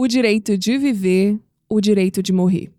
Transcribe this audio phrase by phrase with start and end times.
[0.00, 2.70] o direito de viver, o direito de morrer.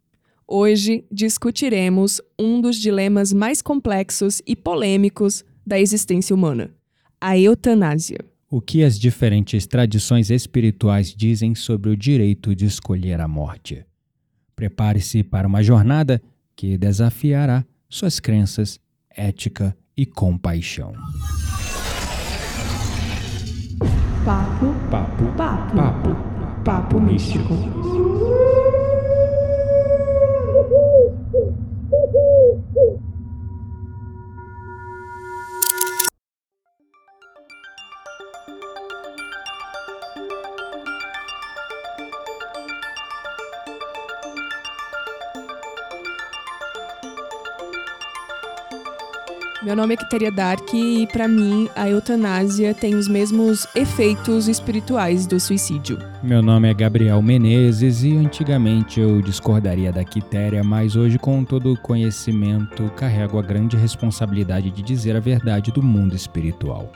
[0.48, 6.72] Hoje discutiremos um dos dilemas mais complexos e polêmicos da existência humana:
[7.20, 8.20] a eutanásia.
[8.50, 13.86] O que as diferentes tradições espirituais dizem sobre o direito de escolher a morte?
[14.56, 16.22] Prepare-se para uma jornada
[16.56, 18.80] que desafiará suas crenças,
[19.10, 20.94] ética e compaixão.
[24.24, 27.56] Papo, Papo, papo, papo, papo místico.
[49.80, 55.40] Nome é Kiteria Dark e, pra mim, a eutanásia tem os mesmos efeitos espirituais do
[55.40, 55.98] suicídio.
[56.22, 61.72] Meu nome é Gabriel Menezes e antigamente eu discordaria da Quitéria, mas hoje, com todo
[61.72, 66.92] o conhecimento, carrego a grande responsabilidade de dizer a verdade do mundo espiritual.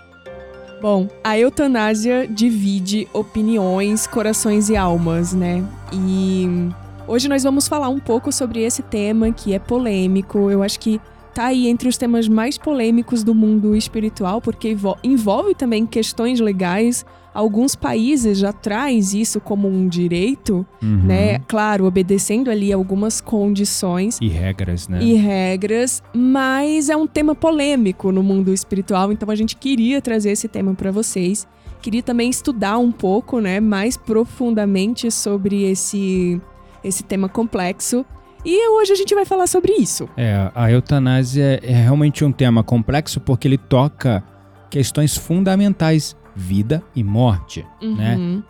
[0.81, 5.63] Bom, a eutanásia divide opiniões, corações e almas, né?
[5.93, 6.69] E
[7.07, 10.51] hoje nós vamos falar um pouco sobre esse tema que é polêmico.
[10.51, 10.99] Eu acho que
[11.33, 16.39] tá aí entre os temas mais polêmicos do mundo espiritual, porque envol- envolve também questões
[16.39, 17.05] legais.
[17.33, 21.03] Alguns países já traz isso como um direito, Uhum.
[21.05, 21.39] né?
[21.47, 24.99] Claro, obedecendo ali algumas condições E regras, né?
[25.01, 30.29] e regras, mas é um tema polêmico no mundo espiritual, então a gente queria trazer
[30.31, 31.47] esse tema para vocês.
[31.81, 36.39] Queria também estudar um pouco, né, mais profundamente sobre esse
[36.83, 38.05] esse tema complexo.
[38.45, 40.09] E hoje a gente vai falar sobre isso.
[40.17, 44.23] É, a eutanásia é realmente um tema complexo porque ele toca
[44.69, 48.15] questões fundamentais, vida e morte, né?
[48.17, 48.43] Uhum.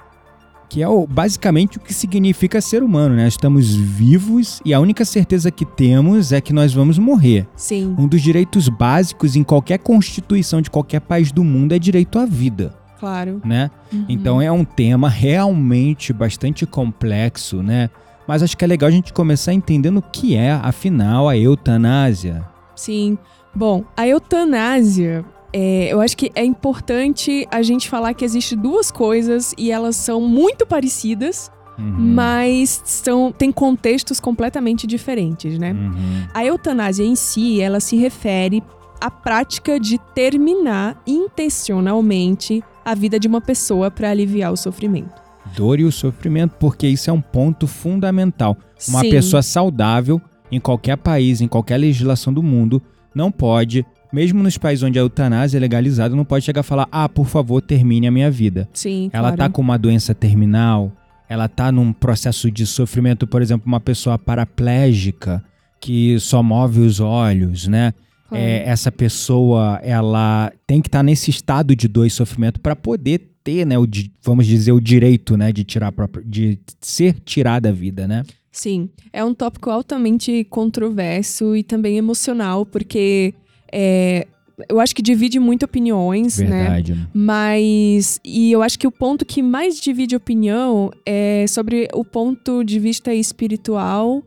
[0.70, 3.28] Que é o- basicamente o que significa ser humano, né?
[3.28, 7.46] Estamos vivos e a única certeza que temos é que nós vamos morrer.
[7.56, 12.18] Sim, Um dos direitos básicos em qualquer constituição de qualquer país do mundo é direito
[12.18, 13.40] à vida, claro.
[13.46, 13.70] né?
[13.92, 14.06] Uhum.
[14.10, 17.92] Então é um tema realmente bastante complexo, né?
[18.28, 22.48] Mas acho que é legal a gente começar entendendo o que é, afinal, a eutanásia.
[22.76, 23.18] Sim.
[23.54, 28.90] Bom, a eutanásia, é, eu acho que é importante a gente falar que existe duas
[28.90, 31.86] coisas e elas são muito parecidas, Uhum.
[32.14, 35.72] mas são, tem contextos completamente diferentes, né?
[35.72, 36.28] Uhum.
[36.32, 38.62] A eutanásia em si, ela se refere
[39.02, 45.23] à prática de terminar intencionalmente a vida de uma pessoa para aliviar o sofrimento.
[45.56, 48.58] Dor e o sofrimento, porque isso é um ponto fundamental.
[48.88, 49.10] Uma Sim.
[49.10, 50.22] pessoa saudável,
[50.52, 52.82] em qualquer país, em qualquer legislação do mundo,
[53.14, 56.88] não pode, mesmo nos países onde a eutanásia é legalizada, não pode chegar a falar:
[56.92, 58.68] ah, por favor, termine a minha vida.
[58.74, 59.38] Sim, Ela claro.
[59.38, 60.92] tá com uma doença terminal,
[61.30, 65.44] ela tá num processo de sofrimento, por exemplo, uma pessoa paraplégica
[65.80, 67.94] que só move os olhos, né?
[68.32, 73.33] É, essa pessoa, ela tem que estar nesse estado de dor e sofrimento para poder
[73.44, 73.88] ter, né, o,
[74.22, 78.24] vamos dizer, o direito, né, de tirar própria, de ser tirada a vida, né?
[78.52, 83.34] Sim, é um tópico altamente controverso e também emocional, porque
[83.72, 84.28] é,
[84.70, 86.64] eu acho que divide muito opiniões, né?
[86.64, 87.10] Verdade.
[87.14, 88.20] Mas.
[88.24, 92.80] E eu acho que o ponto que mais divide opinião é sobre o ponto de
[92.80, 94.24] vista espiritual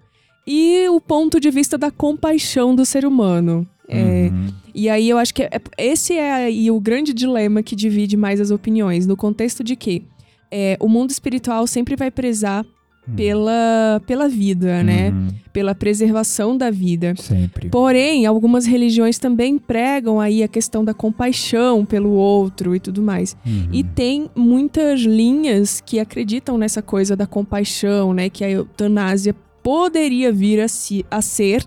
[0.47, 3.67] e o ponto de vista da compaixão do ser humano.
[3.89, 4.49] É, Uhum.
[4.75, 8.41] E aí eu acho que é- esse é aí o grande dilema que divide mais
[8.41, 10.05] as opiniões, no contexto de que
[10.51, 12.65] é, o mundo espiritual sempre vai prezar
[13.15, 15.11] pela, pela vida, né?
[15.11, 15.29] Uhum.
[15.53, 17.15] Pela preservação da vida.
[17.17, 17.69] Sempre.
[17.69, 23.37] Porém, algumas religiões também pregam aí a questão da compaixão pelo outro e tudo mais.
[23.47, 23.69] Uhum.
[23.73, 28.29] E tem muitas linhas que acreditam nessa coisa da compaixão, né?
[28.29, 31.65] Que a eutanásia poderia vir a, si- a ser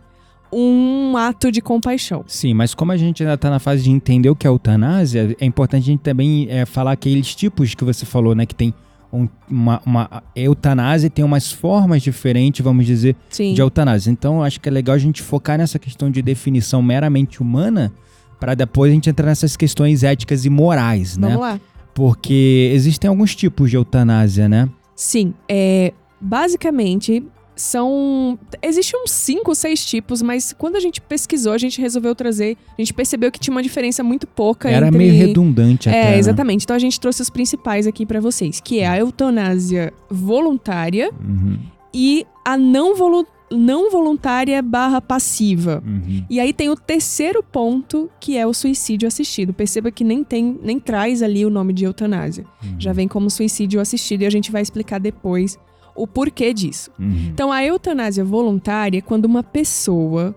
[0.52, 2.24] um ato de compaixão.
[2.28, 5.36] Sim, mas como a gente ainda está na fase de entender o que é eutanásia,
[5.40, 8.46] é importante a gente também é, falar aqueles tipos que você falou, né?
[8.46, 8.74] Que tem
[9.12, 13.54] um- uma, uma eutanásia tem umas formas diferentes, vamos dizer, Sim.
[13.54, 14.12] de eutanásia.
[14.12, 17.92] Então, acho que é legal a gente focar nessa questão de definição meramente humana,
[18.40, 21.28] para depois a gente entrar nessas questões éticas e morais, né?
[21.30, 21.60] Vamos lá.
[21.94, 24.70] Porque existem alguns tipos de eutanásia, né?
[24.96, 25.92] Sim, é,
[26.22, 27.24] basicamente
[27.60, 28.38] são.
[28.62, 32.58] Existem uns cinco, seis tipos, mas quando a gente pesquisou, a gente resolveu trazer.
[32.78, 34.98] A gente percebeu que tinha uma diferença muito pouca Era entre.
[34.98, 35.98] meio redundante até.
[36.00, 36.18] É, né?
[36.20, 36.64] exatamente.
[36.64, 41.58] Então a gente trouxe os principais aqui pra vocês, que é a eutanásia voluntária Uhum.
[41.94, 45.84] e a não, volu não voluntária barra passiva.
[45.86, 46.24] Uhum.
[46.30, 49.52] E aí tem o terceiro ponto, que é o suicídio assistido.
[49.54, 52.46] Perceba que nem tem, nem traz ali o nome de eutanásia.
[52.64, 52.76] Uhum.
[52.80, 55.58] Já vem como suicídio assistido e a gente vai explicar depois
[55.96, 56.92] o porquê disso.
[57.00, 57.30] Uhum.
[57.32, 60.36] Então, a eutanásia voluntária é quando uma pessoa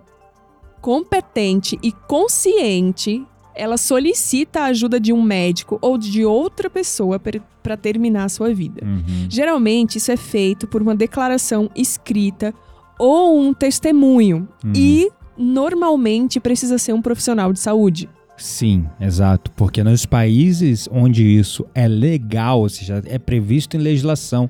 [0.80, 7.76] competente e consciente ela solicita a ajuda de um médico ou de outra pessoa para
[7.76, 8.82] terminar a sua vida.
[8.84, 9.26] Uhum.
[9.28, 12.54] Geralmente, isso é feito por uma declaração escrita
[12.98, 14.48] ou um testemunho.
[14.64, 14.72] Uhum.
[14.74, 18.08] E normalmente precisa ser um profissional de saúde.
[18.36, 19.50] Sim, exato.
[19.52, 24.48] Porque nos países onde isso é legal, ou seja, é previsto em legislação,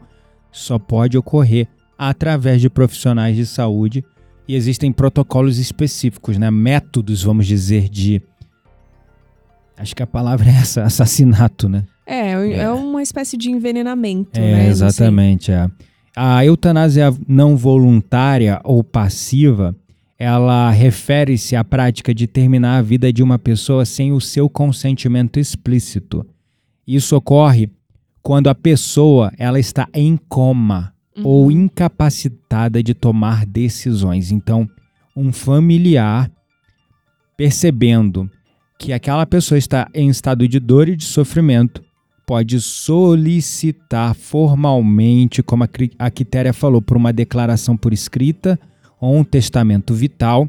[0.52, 1.66] só pode ocorrer
[1.98, 4.04] através de profissionais de saúde
[4.46, 6.50] e existem protocolos específicos, né?
[6.50, 8.20] métodos, vamos dizer, de.
[9.76, 11.84] Acho que a palavra é essa, assassinato, né?
[12.06, 12.70] É, é, É.
[12.70, 14.68] uma espécie de envenenamento, É, né?
[14.68, 15.50] Exatamente.
[15.50, 15.68] É.
[16.14, 19.74] A eutanásia não voluntária ou passiva,
[20.18, 25.40] ela refere-se à prática de terminar a vida de uma pessoa sem o seu consentimento
[25.40, 26.26] explícito.
[26.86, 27.70] Isso ocorre
[28.22, 31.26] quando a pessoa ela está em coma Uhum.
[31.26, 34.32] ou incapacitada de tomar decisões.
[34.32, 34.68] Então,
[35.14, 36.30] um familiar
[37.36, 38.30] percebendo
[38.78, 41.82] que aquela pessoa está em estado de dor e de sofrimento,
[42.26, 45.64] pode solicitar formalmente, como
[45.98, 48.58] a Quitéria falou, por uma declaração por escrita
[49.00, 50.48] ou um testamento vital,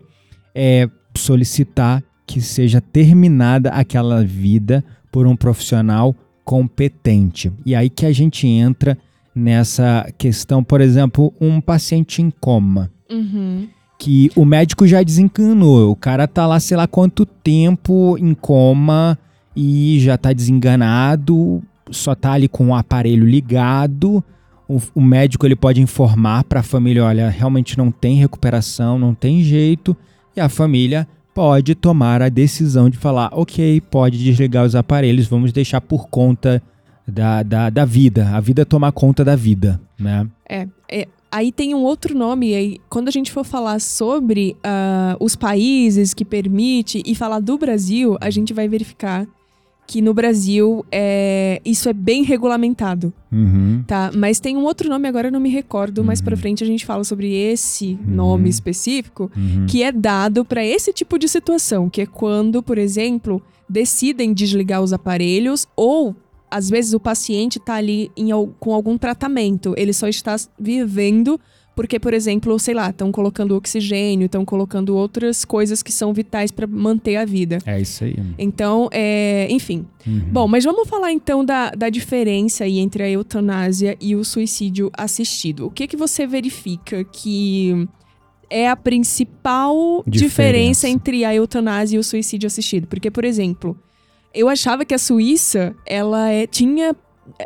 [0.55, 7.51] é solicitar que seja terminada aquela vida por um profissional competente.
[7.65, 8.97] E aí que a gente entra
[9.35, 13.67] nessa questão, por exemplo, um paciente em coma Uhum.
[13.99, 15.91] que o médico já desencanou.
[15.91, 19.17] O cara tá lá, sei lá quanto tempo em coma
[19.55, 24.23] e já tá desenganado, só tá ali com o aparelho ligado.
[24.67, 29.13] O, o médico ele pode informar para a família, olha, realmente não tem recuperação, não
[29.13, 29.95] tem jeito,
[30.35, 35.51] e a família pode tomar a decisão de falar, ok, pode desligar os aparelhos, vamos
[35.51, 36.61] deixar por conta
[37.07, 40.27] da, da, da vida, a vida tomar conta da vida, né?
[40.47, 45.17] É, é, aí tem um outro nome, aí quando a gente for falar sobre ah,
[45.19, 49.27] os países que permite e falar do Brasil, a gente vai verificar
[49.85, 53.83] que no Brasil é, isso é bem regulamentado, Uhum.
[53.85, 54.11] tá?
[54.15, 56.85] Mas tem um outro nome, agora eu não me recordo, mais pra frente a gente
[56.85, 59.65] fala sobre esse nome específico, Uhum.
[59.67, 64.81] que é dado para esse tipo de situação, que é quando, por exemplo, decidem desligar
[64.81, 66.15] os aparelhos ou
[66.49, 68.29] às vezes o paciente está ali em
[68.59, 71.39] com algum tratamento, ele só está vivendo
[71.75, 76.51] porque, por exemplo, sei lá, estão colocando oxigênio, estão colocando outras coisas que são vitais
[76.51, 77.57] para manter a vida.
[77.65, 78.15] É isso aí.
[78.37, 79.85] Então, é, enfim.
[80.05, 80.19] Uhum.
[80.31, 84.91] Bom, mas vamos falar então da, da diferença aí entre a eutanásia e o suicídio
[84.95, 85.65] assistido.
[85.65, 87.87] O que que você verifica que
[88.49, 90.25] é a principal Diferença.
[90.27, 92.85] diferença, entre a eutanásia e o suicídio assistido?
[92.87, 93.75] Porque, por exemplo,
[94.33, 96.95] eu achava que a Suíça, ela é- tinha,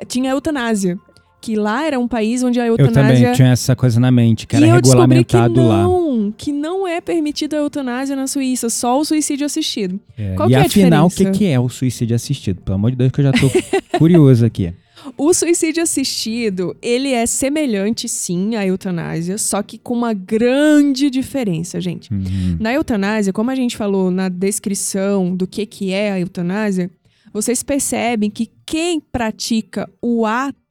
[0.07, 0.99] tinha eutanásia.
[1.47, 3.15] Que lá era um país onde a Eu eutanásia...
[3.15, 5.83] também tinha essa coisa na mente, que e era eu descobri que regulamentado lá.
[5.83, 9.97] não, que não é permitida a eutanásia na Suíça, só o suicídio assistido.
[10.17, 12.61] É, Qual e que é a afinal, o que, que é o suicídio assistido?
[12.63, 13.49] Pelo amor de Deus, que eu já tô
[13.97, 14.73] curioso aqui.
[15.17, 21.79] O suicídio assistido, ele é semelhante sim à eutanásia, só que com uma grande diferença,
[21.79, 22.11] gente.
[22.11, 22.57] Uhum.
[22.59, 26.91] Na eutanásia, como a gente falou na descrição do que, que é a eutanásia,
[27.31, 30.66] vocês percebem que quem pratica o ato,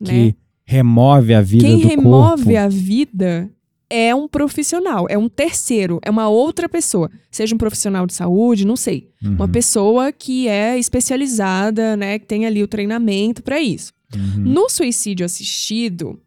[0.00, 0.06] né?
[0.08, 0.34] Que
[0.64, 2.56] remove a vida Quem do remove corpo.
[2.58, 3.50] a vida
[3.92, 7.10] é um profissional, é um terceiro, é uma outra pessoa.
[7.30, 9.08] Seja um profissional de saúde, não sei.
[9.20, 12.18] Uma Uhum, pessoa que é especializada, né?
[12.20, 13.92] Que tem ali o treinamento para isso.
[14.14, 14.42] uhum.
[14.44, 16.20] No suicídio assistido,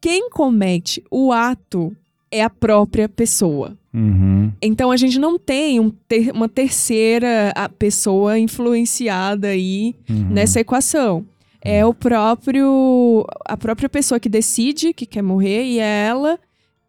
[0.00, 1.94] quem comete o ato
[2.30, 3.76] é a própria pessoa.
[3.92, 4.52] Uhum.
[4.60, 10.28] Então a gente não tem um ter- uma terceira pessoa influenciada aí Uhum.
[10.30, 11.24] nessa equação.
[11.68, 16.38] É o próprio a própria pessoa que decide que quer morrer e é ela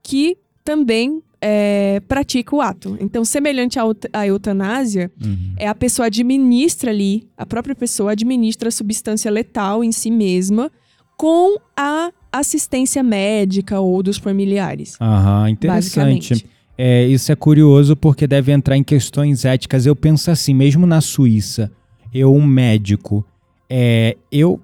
[0.04, 2.98] que também é, pratica o ato.
[3.00, 5.54] Então, semelhante à eut- à eutanásia, Uhum.
[5.58, 10.72] é a pessoa administra ali, a própria pessoa administra a substância letal em si mesma
[11.16, 14.98] com a assistência médica ou dos familiares.
[15.00, 16.46] Aham, interessante.
[16.78, 19.86] É, isso é curioso porque deve entrar em questões éticas.
[19.86, 21.72] Eu penso assim, mesmo na Suíça,
[22.14, 23.26] eu, um médico,
[23.70, 24.60] é, eu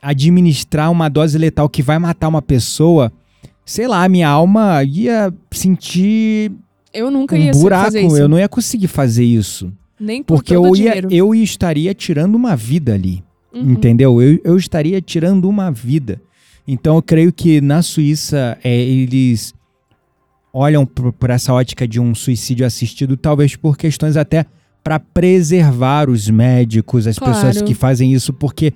[0.00, 3.12] administrar uma dose letal que vai matar uma pessoa,
[3.64, 6.52] sei lá, minha alma ia sentir
[6.92, 7.96] Eu nunca um ia buraco.
[7.96, 9.72] Eu não ia conseguir fazer isso.
[9.98, 11.08] Nem por Porque eu, ia, dinheiro.
[11.10, 13.22] eu estaria tirando uma vida ali.
[13.52, 13.72] Uhum.
[13.72, 14.22] Entendeu?
[14.22, 16.20] Eu, eu estaria tirando uma vida.
[16.66, 19.54] Então eu creio que na Suíça é, eles
[20.52, 24.46] olham por, por essa ótica de um suicídio assistido, talvez por questões até
[24.88, 27.34] para preservar os médicos, as Claro.
[27.34, 28.72] pessoas que fazem isso, porque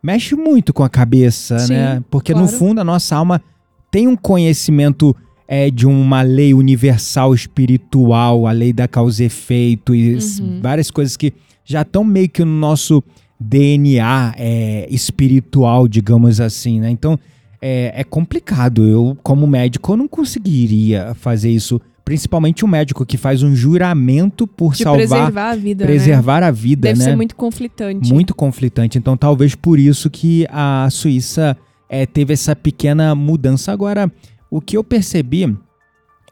[0.00, 2.04] mexe muito com a cabeça, Sim, né?
[2.08, 2.56] Porque no claro.
[2.56, 3.42] fundo a nossa alma
[3.90, 5.12] tem um conhecimento
[5.48, 10.60] é, de uma lei universal espiritual, a lei da causa e efeito e Uhum.
[10.62, 11.32] várias coisas que
[11.64, 13.02] já estão meio que no nosso
[13.40, 16.90] DNA é, espiritual, digamos assim, né?
[16.90, 17.18] Então
[17.60, 18.84] é, é complicado.
[18.84, 21.80] Eu, como médico, eu não conseguiria fazer isso.
[22.06, 25.90] Principalmente um médico que faz um juramento por De salvar, preservar a vida, né?
[25.90, 27.04] preservar a vida, Deve né?
[27.04, 28.12] ser muito conflitante.
[28.14, 28.96] Muito conflitante.
[28.96, 31.56] Então, talvez por isso que a Suíça
[31.90, 33.72] eh, teve essa pequena mudança.
[33.72, 34.08] Agora,
[34.48, 35.52] o que eu percebi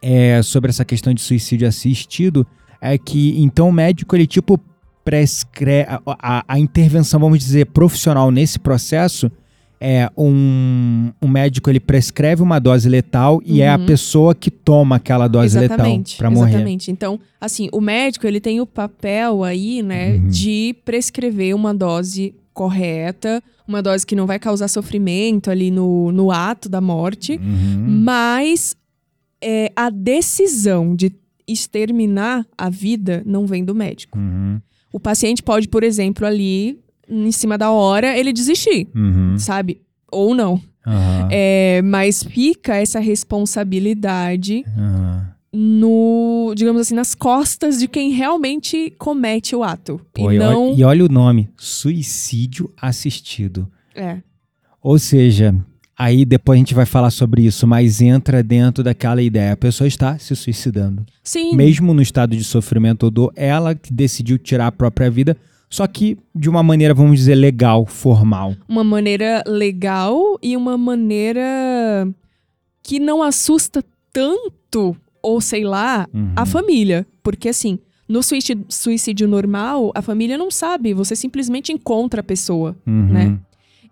[0.01, 2.47] é, sobre essa questão de suicídio assistido
[2.79, 4.57] é que, então, o médico, ele tipo
[5.03, 9.29] prescreve a, a- a intervenção, vamos dizer, profissional nesse processo.
[9.87, 13.85] É um, um médico ele prescreve uma dose letal e é a Uhum.
[13.85, 16.49] pessoa que toma aquela dose exatamente, letal para morrer.
[16.53, 16.89] Exatamente.
[16.89, 20.27] Então, assim, o médico ele tem o papel aí, né, Uhum.
[20.27, 26.31] de prescrever uma dose correta, uma dose que não vai causar sofrimento ali no, no
[26.31, 27.85] ato da morte, Uhum.
[28.03, 28.75] mas
[29.39, 31.11] é, a decisão de
[31.47, 34.17] exterminar a vida não vem do médico.
[34.17, 34.59] Uhum.
[34.91, 39.37] O paciente pode, por exemplo, ali, em cima da hora, ele desistir, Uhum.
[39.37, 39.81] sabe?
[40.11, 40.61] Ou não.
[40.85, 41.27] Aham.
[41.31, 44.63] É, mas fica essa responsabilidade
[45.53, 49.99] no, digamos assim, nas costas de quem realmente comete o ato.
[50.13, 50.71] Pô, e e, não.
[50.71, 53.67] olha, e olha o nome: suicídio assistido.
[53.95, 54.17] É.
[54.81, 55.55] Ou seja,
[55.97, 59.87] aí depois a gente vai falar sobre isso, mas entra dentro daquela ideia: a pessoa
[59.87, 61.05] está se suicidando.
[61.23, 61.55] Sim.
[61.55, 65.35] Mesmo no estado de sofrimento ou dor, ela que decidiu tirar a própria vida,
[65.75, 68.55] só que de uma maneira, vamos dizer, legal, formal.
[68.67, 72.07] Uma maneira legal e uma maneira
[72.81, 76.31] que não assusta tanto, ou sei lá, Uhum.
[76.35, 77.05] a família.
[77.21, 77.77] Porque assim.
[78.07, 83.07] No suicídio, suicídio normal, a família não sabe, você simplesmente encontra a pessoa, Uhum.
[83.07, 83.39] né?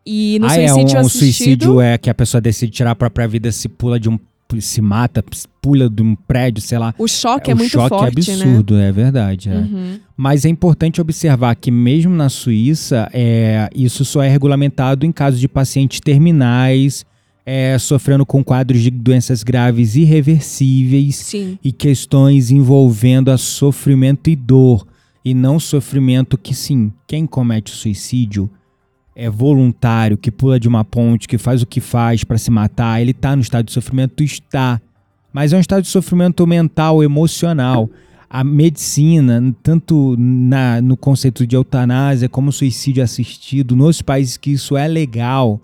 [0.06, 2.92] E no ah, é um, suicídio um assistido, suicídio é que a pessoa decide tirar
[2.92, 4.20] a própria vida, se pula de um.
[4.60, 5.24] Se mata,
[5.62, 6.94] pula de um prédio, sei lá.
[6.98, 8.44] o choque é, o muito choque forte, é né?
[8.44, 9.50] absurdo, é verdade.
[9.50, 9.56] é.
[9.56, 10.00] Uhum.
[10.16, 15.40] Mas é importante observar que mesmo na Suíça, é, isso só é regulamentado em casos
[15.40, 17.06] de pacientes terminais,
[17.46, 21.58] é, sofrendo com quadros de doenças graves irreversíveis Sim.
[21.64, 24.86] e questões envolvendo a sofrimento e dor,
[25.26, 28.50] e não sofrimento que sim, quem comete suicídio
[29.16, 33.02] é voluntário, que pula de uma ponte, que faz o que faz para se matar,
[33.02, 34.82] ele está no estado de sofrimento, está.
[35.32, 37.90] Mas é um estado de sofrimento mental, emocional.
[38.30, 44.76] A medicina, tanto na, no conceito de eutanásia como suicídio assistido, nos países que isso
[44.76, 45.62] é legal,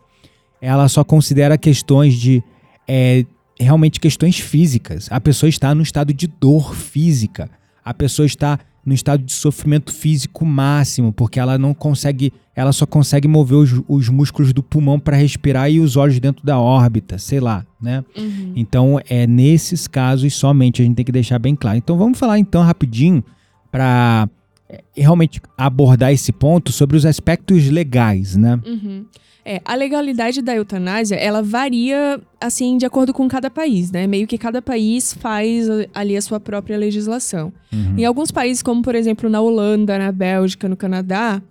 [0.62, 2.44] ela só considera questões de
[2.88, 3.26] é,
[3.60, 5.08] realmente questões físicas.
[5.12, 7.50] A pessoa está no estado de dor física.
[7.84, 12.88] A pessoa está no estado de sofrimento físico máximo, porque ela não consegue, ela só
[12.88, 17.20] consegue mover os, os músculos do pulmão para respirar e os olhos dentro da órbita,
[17.20, 18.04] sei lá, né?
[18.18, 18.54] Uhum.
[18.56, 21.78] Então, é nesses casos somente a gente tem que deixar bem claro.
[21.78, 23.24] Então, vamos falar então rapidinho
[23.72, 24.28] para
[24.96, 28.60] realmente abordar esse ponto sobre os aspectos legais, né?
[28.66, 29.06] Uhum.
[29.46, 34.06] É, a legalidade da eutanásia, ela varia, assim, de acordo com cada país, né?
[34.06, 37.52] Meio que cada país faz ali a sua própria legislação.
[37.74, 37.96] Uhum.
[37.98, 41.42] Em alguns países, como por exemplo na Holanda, na Bélgica, no Canadá,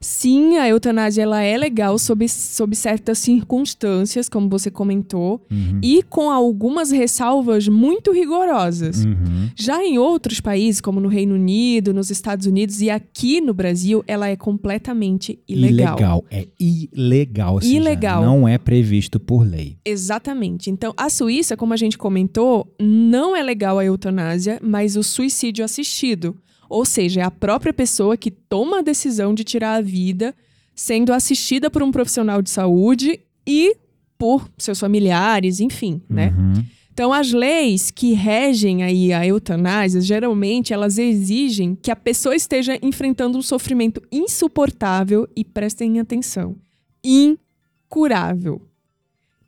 [0.00, 5.80] sim, a eutanásia ela é legal sob, sob certas circunstâncias, como você comentou, Uhum.
[5.82, 9.04] e com algumas ressalvas muito rigorosas.
[9.04, 9.50] Uhum.
[9.56, 14.04] Já em outros países, como no Reino Unido, nos Estados Unidos e aqui no Brasil,
[14.06, 16.24] ela é completamente ilegal.
[16.30, 17.54] É ilegal.
[17.54, 18.22] ou seja, Ilegal.
[18.24, 19.76] não é previsto por lei.
[19.84, 20.70] Exatamente.
[20.70, 25.64] Então, a Suíça, como a gente comentou, não é legal a eutanásia, mas o suicídio
[25.64, 26.36] assistido.
[26.68, 30.34] Ou seja, é a própria pessoa que toma a decisão de tirar a vida,
[30.74, 33.76] sendo assistida por um profissional de saúde e
[34.18, 36.34] por seus familiares, enfim, né?
[36.36, 36.64] Uhum.
[36.92, 42.78] Então, as leis que regem aí a eutanásia, geralmente elas exigem que a pessoa esteja
[42.82, 46.56] enfrentando um sofrimento insuportável e prestem atenção,
[47.04, 48.62] incurável.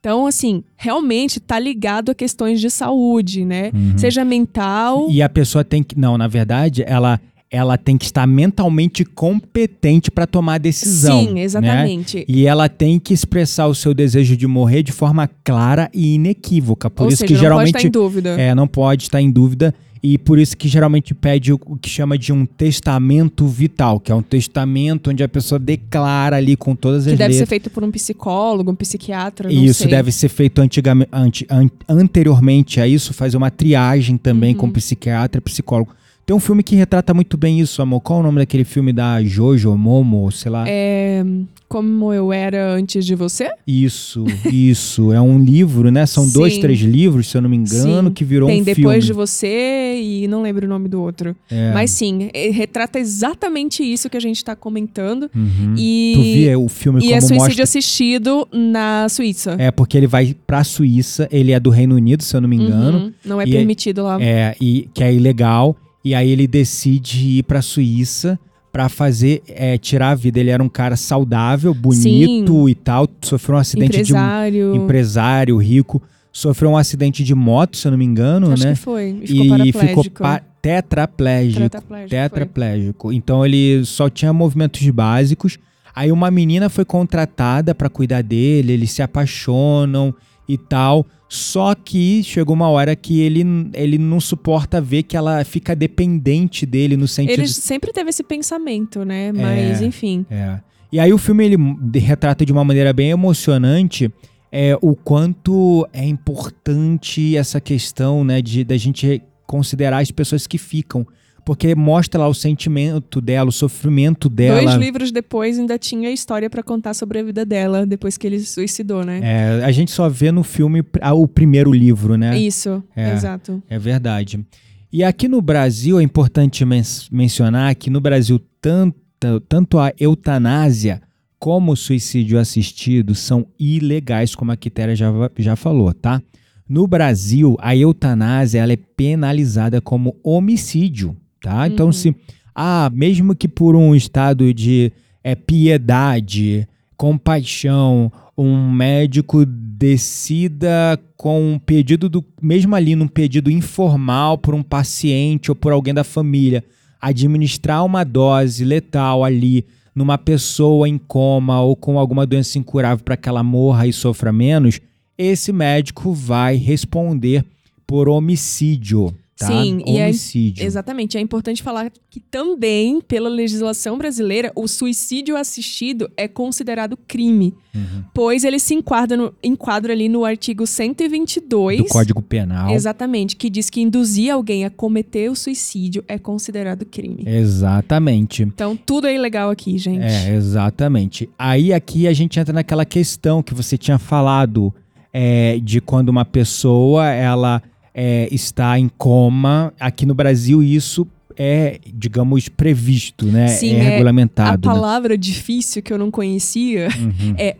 [0.08, 3.70] Então, assim, realmente tá ligado a questões de saúde, né?
[3.74, 3.98] Uhum.
[3.98, 5.98] Seja mental, E a pessoa tem que.
[5.98, 11.20] Não, na verdade, ela, ela tem que estar mentalmente competente para tomar a decisão.
[11.26, 11.42] sim, né?
[11.42, 12.24] exatamente.
[12.26, 16.88] E ela tem que expressar o seu desejo de morrer de forma clara e inequívoca.
[16.88, 18.30] Por Ou isso seja, que não geralmente pode estar em dúvida.
[18.40, 19.74] É, não pode estar em dúvida.
[20.02, 24.14] E por isso que geralmente pede o que chama de um testamento vital, que é
[24.14, 27.48] um testamento onde a pessoa declara ali com todas que as deve ser letras.
[27.48, 29.90] feito por um psicólogo, um psiquiatra, não Isso sei.
[29.90, 34.60] deve ser feito antigamente, ante- an- anteriormente a isso, fazer uma triagem também Uhum.
[34.60, 35.92] com psiquiatra psicólogo.
[36.28, 38.02] Tem um filme que retrata muito bem isso, amor.
[38.02, 40.66] Qual é o nome daquele filme da Jojo, Momo, sei lá?
[40.68, 41.24] É,
[41.66, 43.48] como eu era antes de você?
[43.66, 45.10] Isso, isso.
[45.10, 46.04] É um livro, né?
[46.04, 46.60] São dois, Sim.
[46.60, 48.12] três livros, se eu não me engano, Sim.
[48.14, 49.00] que virou Tem um Depois filme.
[49.06, 51.34] de Você e não lembro o nome do outro.
[51.50, 51.72] É.
[51.72, 55.30] Mas sim, é, retrata exatamente isso que a gente tá comentando.
[55.34, 55.74] Uhum.
[55.78, 57.64] E, Tu via o filme e como é suicídio mostra...
[57.64, 59.56] assistido na Suíça.
[59.58, 62.56] É, porque ele vai pra Suíça, ele é do Reino Unido, se eu não me
[62.56, 62.98] engano.
[62.98, 64.18] Uhum, Não é E é- permitido lá.
[64.22, 65.74] É, e que é ilegal.
[66.04, 68.38] E aí ele decide ir pra Suíça
[68.72, 70.38] pra fazer, é, tirar a vida.
[70.38, 73.08] Ele era um cara saudável, bonito e tal.
[73.22, 74.72] Sofreu um acidente Empresário.
[74.72, 76.00] de um empresário rico.
[76.30, 78.72] Sofreu um acidente de moto, se eu não me engano, Acho né?
[78.74, 79.18] que foi.
[79.22, 81.60] E ficou e ficou pa- tetraplégico.
[81.62, 82.10] Tetraplégico.
[82.10, 83.12] Tetraplégico.
[83.12, 85.58] Então ele só tinha movimentos básicos.
[85.94, 90.14] Aí uma menina foi contratada pra cuidar dele, eles se apaixonam
[90.48, 91.04] e tal.
[91.28, 93.44] Só que chegou uma hora que ele,
[93.74, 97.40] ele não suporta ver que ela fica dependente dele no sentido.
[97.40, 99.30] Ele sempre teve esse pensamento, né?
[99.32, 99.84] Mas, É.
[99.84, 100.24] enfim.
[100.30, 100.58] É.
[100.90, 101.56] E aí o filme ele
[101.98, 104.10] retrata de uma maneira bem emocionante
[104.50, 110.58] é, o quanto é importante essa questão, né, de da gente considerar as pessoas que
[110.58, 111.06] ficam,
[111.48, 114.60] porque mostra lá o sentimento dela, o sofrimento dela.
[114.62, 118.38] Dois livros depois ainda tinha história pra contar sobre a vida dela, depois que ele
[118.38, 119.20] se suicidou, né?
[119.22, 122.36] É, a gente só vê no filme ah, o primeiro livro, né?
[122.38, 123.14] Isso, É.
[123.14, 123.62] exato.
[123.66, 124.44] É verdade.
[124.92, 131.00] E aqui no Brasil é importante men- mencionar que no Brasil tanto, tanto a eutanásia
[131.38, 136.20] como o suicídio assistido são ilegais, como a Quitéria já, já falou, tá?
[136.68, 141.66] No Brasil, a eutanásia ela é penalizada como homicídio, tá?
[141.66, 142.14] Então, se
[142.54, 144.92] ah, mesmo que por um estado de
[145.22, 146.66] é, piedade,
[146.96, 154.62] compaixão, um médico decida com um pedido do mesmo ali num pedido informal por um
[154.62, 156.64] paciente ou por alguém da família
[157.00, 159.64] administrar uma dose letal ali
[159.94, 164.32] numa pessoa em coma ou com alguma doença incurável para que ela morra e sofra
[164.32, 164.80] menos,
[165.16, 167.44] esse médico vai responder
[167.86, 169.46] por homicídio, tá?
[169.46, 170.64] Sim, e é- homicídio.
[170.64, 171.16] Exatamente.
[171.16, 178.02] É importante falar que também, pela legislação brasileira, o suicídio assistido é considerado crime, Uhum.
[178.12, 181.78] pois ele se enquadra, no, enquadra ali no artigo 122.
[181.78, 182.70] do Código Penal.
[182.70, 187.22] Exatamente, que diz que induzir alguém a cometer o suicídio é considerado crime.
[187.26, 188.42] Exatamente.
[188.42, 190.02] Então, tudo é ilegal aqui, gente.
[190.02, 191.28] É, exatamente.
[191.38, 194.72] Aí aqui a gente entra naquela questão que você tinha falado
[195.12, 197.62] é, de quando uma pessoa ela
[198.00, 199.72] é, está em coma.
[199.80, 201.04] Aqui no Brasil isso
[201.40, 203.46] é, digamos, previsto, né?
[203.46, 204.68] Sim, é é- A regulamentado.
[204.68, 204.74] né?
[204.74, 207.34] palavra difícil que eu não conhecia Uhum.
[207.38, 207.56] é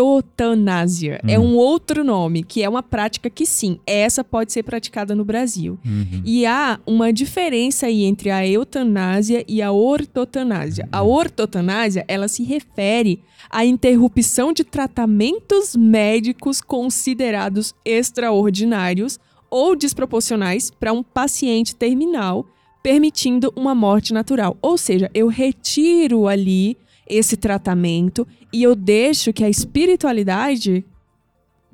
[0.00, 1.20] ortotanásia.
[1.26, 5.24] É um outro nome, que é uma prática que sim, essa pode ser praticada no
[5.24, 5.76] Brasil.
[5.84, 6.22] Uhum.
[6.24, 10.88] E há uma diferença aí entre a eutanásia e a ortotanásia.
[10.92, 19.18] A ortotanásia, ela se refere à interrupção de tratamentos médicos considerados extraordinários
[19.50, 22.46] ou desproporcionais para um paciente terminal,
[22.82, 24.56] permitindo uma morte natural.
[24.62, 30.84] Ou seja, eu retiro ali esse tratamento e eu deixo que a espiritualidade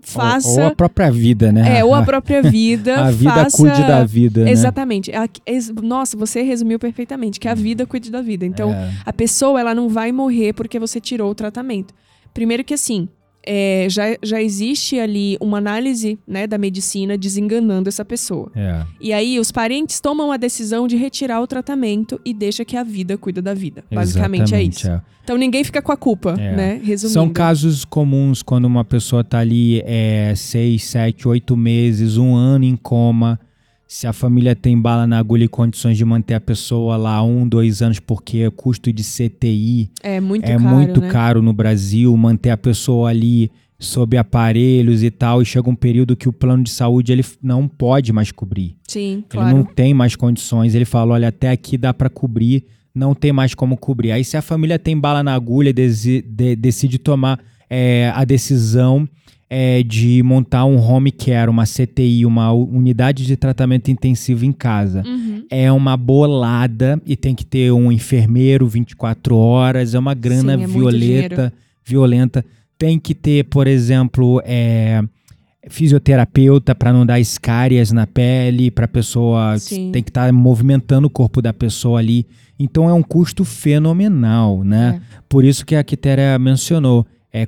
[0.00, 1.78] faça Ou, ou a própria vida, né?
[1.78, 3.06] é, ou a própria vida.
[3.06, 3.56] A vida faça...
[3.56, 4.50] cuide da vida, né?
[4.50, 5.10] Exatamente.
[5.44, 7.40] Ex- Nossa, você resumiu perfeitamente.
[7.40, 8.46] Que a vida cuide da vida.
[8.46, 8.92] Então, É.
[9.04, 11.92] a pessoa ela não vai morrer porque você tirou o tratamento.
[12.32, 13.08] Primeiro que assim,
[13.46, 18.50] é, já, já existe ali uma análise né, da medicina desenganando essa pessoa.
[18.54, 18.82] É.
[19.00, 22.82] E aí os parentes tomam a decisão de retirar o tratamento e deixa que a
[22.82, 23.84] vida cuida da vida.
[23.90, 24.88] Basicamente é Exatamente, isso.
[24.90, 25.02] é.
[25.24, 26.54] Então ninguém fica com a culpa, É.
[26.54, 26.80] né?
[26.84, 27.14] Resumindo.
[27.14, 32.64] São casos comuns quando uma pessoa tá ali é, seis, sete, oito meses, um ano
[32.64, 33.38] em coma.
[33.88, 37.48] Se a família tem bala na agulha e condições de manter a pessoa lá um,
[37.48, 41.08] dois anos, porque custo de CTI É muito é caro, muito né?
[41.08, 46.16] caro no Brasil, manter a pessoa ali sob aparelhos e tal, e chega um período
[46.16, 48.74] que o plano de saúde ele não pode mais cobrir.
[48.88, 49.68] Sim, Ele não claro.
[49.74, 50.74] tem mais condições.
[50.74, 54.12] Ele fala: olha, até aqui dá pra cobrir, não tem mais como cobrir.
[54.12, 59.06] Aí, se a família tem bala na agulha, decide tomar é, a decisão
[59.48, 65.02] é, de montar um home care, uma CTI, uma unidade de tratamento intensivo em casa.
[65.06, 65.44] Uhum.
[65.48, 70.64] É uma bolada e tem que ter um enfermeiro 24 horas, é uma grana Sim,
[70.64, 71.52] é dinheiro.
[71.84, 72.44] violenta.
[72.76, 75.02] Tem que ter, por exemplo, é,
[75.68, 79.90] fisioterapeuta para não dar escárias na pele, para a pessoa Sim.
[79.92, 82.26] tem que estar movimentando o corpo da pessoa ali.
[82.58, 85.00] Então é um custo fenomenal, né?
[85.28, 87.46] Por isso que a Quitéria mencionou, é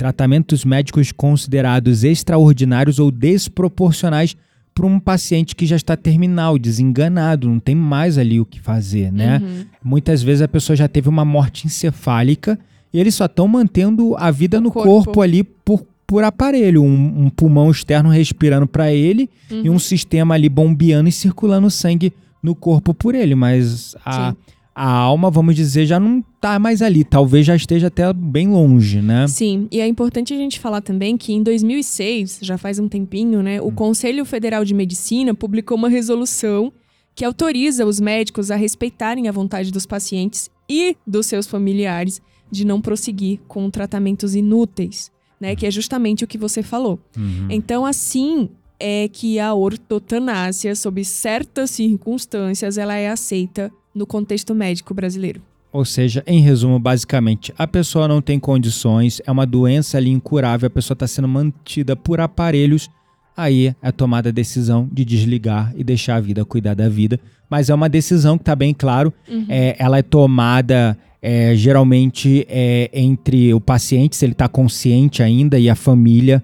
[0.00, 4.34] tratamentos médicos considerados extraordinários ou desproporcionais
[4.74, 9.12] para um paciente que já está terminal, desenganado, não tem mais ali o que fazer,
[9.12, 9.42] né?
[9.42, 9.66] Uhum.
[9.84, 12.58] Muitas vezes a pessoa já teve uma morte encefálica
[12.94, 14.88] e eles só estão mantendo a vida no corpo.
[15.04, 19.62] corpo, ali por, por aparelho, um, um pulmão externo respirando para ele Uhum.
[19.64, 22.10] e um sistema ali bombeando e circulando sangue
[22.42, 24.36] no corpo por ele, mas a, Sim.
[24.74, 29.02] A alma, vamos dizer, já não tá mais ali, talvez já esteja até bem longe,
[29.02, 29.26] né?
[29.28, 33.42] Sim, e é importante a gente falar também que em 2006, já faz um tempinho,
[33.42, 36.72] né, o Conselho Federal de Medicina publicou uma resolução
[37.14, 42.64] que autoriza os médicos a respeitarem a vontade dos pacientes e dos seus familiares de
[42.64, 46.98] não prosseguir com tratamentos inúteis, né, que é justamente o que você falou.
[47.16, 47.48] Uhum.
[47.50, 54.94] Então, assim é que a ortotanásia, sob certas circunstâncias, ela é aceita no contexto médico
[54.94, 55.40] brasileiro.
[55.72, 60.66] Ou seja, em resumo, basicamente, a pessoa não tem condições, é uma doença ali incurável,
[60.66, 62.90] a pessoa está sendo mantida por aparelhos,
[63.36, 67.20] aí é tomada a decisão de desligar e deixar a vida cuidar da vida.
[67.48, 69.12] Mas é uma decisão que está bem claro,
[69.48, 75.58] é, ela é tomada é, geralmente é, entre o paciente, se ele está consciente ainda,
[75.58, 76.42] e a família,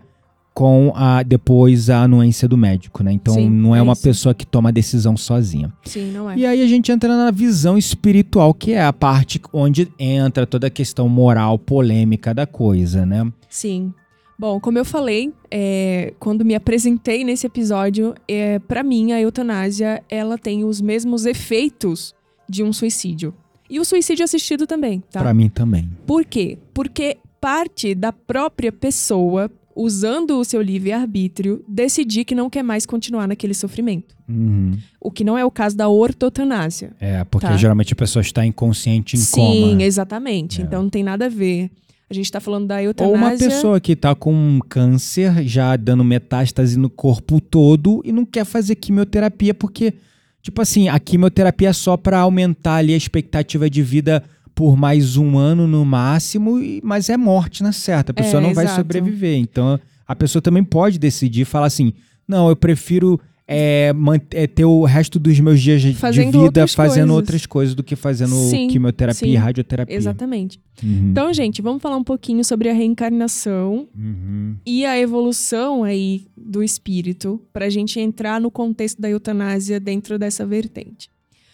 [0.56, 3.12] com a depois a anuência do médico, né?
[3.12, 4.02] Então Sim, não é, é uma isso.
[4.02, 5.70] pessoa que toma a decisão sozinha.
[5.84, 6.38] Sim, não é?
[6.38, 10.68] E aí a gente entra na visão espiritual, que é a parte onde entra toda
[10.68, 13.30] a questão moral polêmica da coisa, né?
[13.50, 13.92] Sim.
[14.38, 20.02] Bom, como eu falei, é, quando me apresentei nesse episódio, é, para mim a eutanásia
[20.08, 22.14] ela tem os mesmos efeitos
[22.48, 23.34] de um suicídio.
[23.68, 25.20] E o suicídio assistido também, tá?
[25.20, 25.90] Pra mim também.
[26.06, 26.56] Por quê?
[26.72, 33.28] Porque parte da própria pessoa, usando o seu livre-arbítrio, decidir que não quer mais continuar
[33.28, 34.16] naquele sofrimento.
[34.26, 34.78] Uhum.
[35.00, 36.92] O que não é o caso da ortotanásia.
[36.98, 37.56] É, porque Tá.
[37.56, 39.82] geralmente a pessoa está inconsciente em Sim, coma.
[39.82, 40.62] exatamente.
[40.62, 40.64] É.
[40.64, 41.70] Então não tem nada a ver.
[42.08, 43.16] A gente tá falando da Ou eutanásia.
[43.16, 48.24] uma pessoa que tá com um câncer já dando metástase no corpo todo e não
[48.24, 49.92] quer fazer quimioterapia porque,
[50.40, 54.22] tipo assim, a quimioterapia é só pra aumentar ali a expectativa de vida
[54.56, 58.10] por mais um ano no máximo, mas é morte na certa.
[58.10, 58.80] A pessoa É, não vai exato.
[58.80, 59.36] sobreviver.
[59.38, 61.92] Então a pessoa também pode decidir falar assim:
[62.26, 66.26] não, eu prefiro é, man- é, ter o resto dos meus dias de- de Fazendo
[66.32, 67.16] vida outras fazendo coisas.
[67.16, 69.32] outras coisas do que fazendo Sim, quimioterapia sim.
[69.32, 69.94] e radioterapia.
[69.94, 70.58] Exatamente.
[70.82, 71.10] Uhum.
[71.12, 74.56] Então, gente, vamos falar um pouquinho sobre a reencarnação Uhum.
[74.66, 80.18] e a evolução aí do espírito para a gente entrar no contexto da eutanásia dentro
[80.18, 81.08] dessa vertente.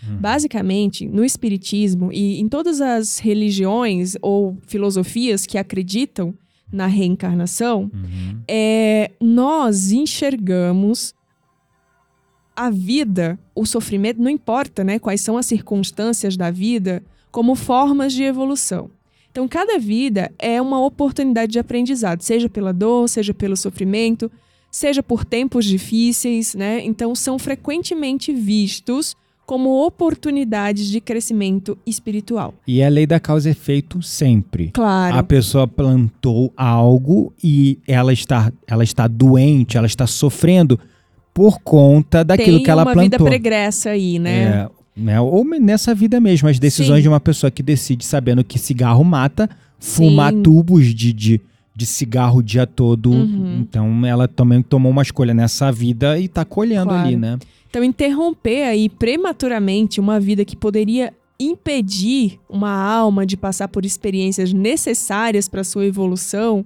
[0.09, 0.17] Uhum.
[0.17, 6.35] Basicamente, no espiritismo e em todas as religiões ou filosofias que acreditam
[6.73, 8.41] na reencarnação, Uhum.
[8.49, 11.15] é, nós enxergamos
[12.55, 18.13] a vida, o sofrimento, não importa né, quais são as circunstâncias da vida, como formas
[18.13, 18.91] de evolução.
[19.31, 24.31] Então, cada vida é uma oportunidade de aprendizado, seja pela dor, seja pelo sofrimento,
[24.71, 26.85] seja por tempos difíceis, né?
[26.85, 29.17] Então, são frequentemente vistos
[29.53, 32.55] como oportunidades de crescimento espiritual.
[32.67, 34.71] E é a lei da causa e efeito sempre.
[34.73, 35.19] Claro.
[35.19, 40.81] A pessoa plantou algo e ela está, ela está doente, ela está sofrendo
[41.35, 43.27] por conta daquilo Tem que ela uma vida plantou.
[43.27, 44.43] pregressa aí, né?
[44.43, 45.21] É, né?
[45.21, 47.03] Ou nessa vida mesmo, as decisões Sim.
[47.03, 50.43] de uma pessoa que decide sabendo que cigarro mata, fumar Sim.
[50.43, 51.41] tubos de, de,
[51.75, 53.11] de cigarro o dia todo.
[53.11, 53.59] Uhum.
[53.61, 57.07] Então ela também tomou uma escolha nessa vida e tá colhendo Claro.
[57.09, 57.39] ali, né?
[57.71, 64.53] Então, interromper aí prematuramente uma vida que poderia impedir uma alma de passar por experiências
[64.53, 66.65] necessárias para sua evolução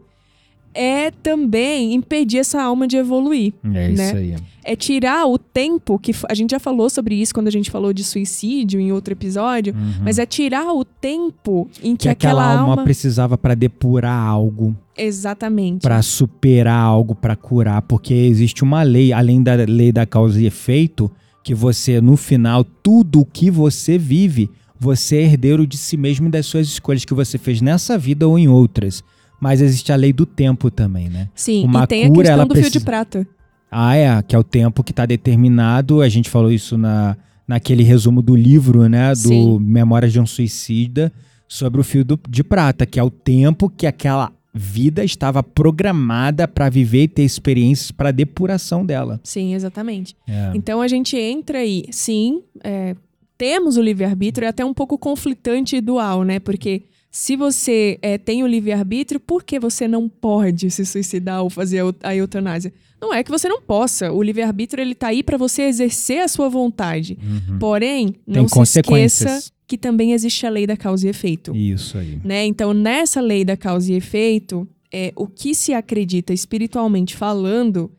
[0.75, 3.55] é também impedir essa alma de evoluir.
[3.65, 3.93] É Né?
[3.93, 4.37] isso aí.
[4.69, 7.93] É tirar o tempo que a gente já falou sobre isso quando a gente falou
[7.93, 10.03] de suicídio em outro episódio, Uhum.
[10.03, 14.75] mas é tirar o tempo em que, que aquela, alma, alma precisava para depurar algo.
[14.99, 20.41] exatamente para superar algo, para curar, porque existe uma lei, além da lei da causa
[20.41, 21.11] e efeito,
[21.45, 24.51] que você no final tudo o que você vive,
[24.81, 28.27] você é herdeiro de si mesmo e das suas escolhas que você fez nessa vida
[28.27, 29.05] ou em outras.
[29.41, 31.29] Mas existe a lei do tempo também, né?
[31.35, 33.27] Sim, uma e tem a cura, questão ela do fio precisa- de prata.
[33.71, 36.01] Ah, é, que é o tempo que está determinado.
[36.01, 39.11] A gente falou isso na, naquele resumo do livro, né?
[39.11, 39.59] Do Sim.
[39.61, 41.13] Memórias de um Suicida,
[41.49, 46.49] sobre o fio do- de prata, que é o tempo que aquela vida estava programada
[46.49, 49.21] para viver e ter experiências para depuração dela.
[49.23, 50.17] Sim, exatamente.
[50.27, 50.53] É.
[50.55, 52.97] Então a gente entra aí, sim, é,
[53.37, 56.39] temos o livre-arbítrio, é até um pouco conflitante e dual, né?
[56.41, 56.83] Porque
[57.19, 61.83] se você é, tem o livre-arbítrio, por que você não pode se suicidar ou fazer
[62.03, 62.71] a eutanásia?
[63.01, 64.13] Não é que você não possa.
[64.13, 67.17] O livre-arbítrio ele tá aí para você exercer a sua vontade.
[67.23, 67.59] Uhum.
[67.59, 71.57] Porém, Tem não se esqueça que também existe a lei da causa e efeito.
[71.57, 72.21] Isso aí.
[72.23, 72.45] Né?
[72.45, 77.91] Então, nessa lei da causa e efeito, é, o que se acredita espiritualmente falando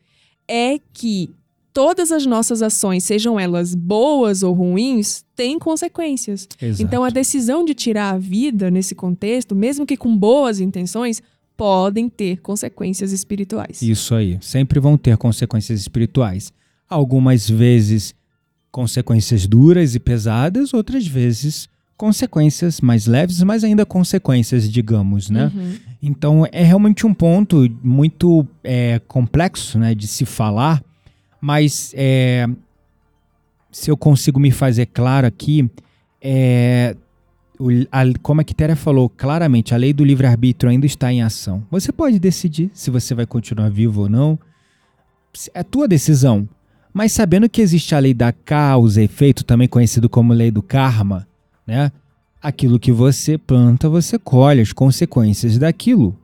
[0.46, 1.28] é que
[1.78, 6.48] todas as nossas ações, sejam elas boas ou ruins, têm consequências.
[6.60, 6.82] Exato.
[6.82, 11.22] Então, a decisão de tirar a vida nesse contexto, mesmo que com boas intenções,
[11.56, 13.80] podem ter consequências espirituais.
[13.80, 14.38] Isso aí.
[14.40, 16.52] Sempre vão ter consequências espirituais.
[16.90, 18.12] Algumas vezes
[18.72, 25.52] consequências duras e pesadas, outras vezes consequências mais leves, mas ainda consequências, digamos, né?
[25.54, 25.74] Uhum.
[26.02, 30.82] Então é realmente um ponto muito é, complexo, né, de se falar,
[31.40, 32.46] mas é,
[33.70, 35.70] se eu consigo me fazer claro aqui,
[36.20, 36.96] é,
[37.58, 41.64] o- a- como a Quitéria falou claramente, a lei do livre-arbítrio ainda está em ação.
[41.70, 44.38] Você pode decidir se você vai continuar vivo ou não.
[45.54, 46.48] É a tua decisão.
[46.92, 50.62] Mas sabendo que existe a lei da causa e efeito, também conhecido como lei do
[50.62, 51.28] karma,
[51.66, 51.92] né?
[52.42, 56.16] Aquilo que você planta, você colhe as consequências daquilo.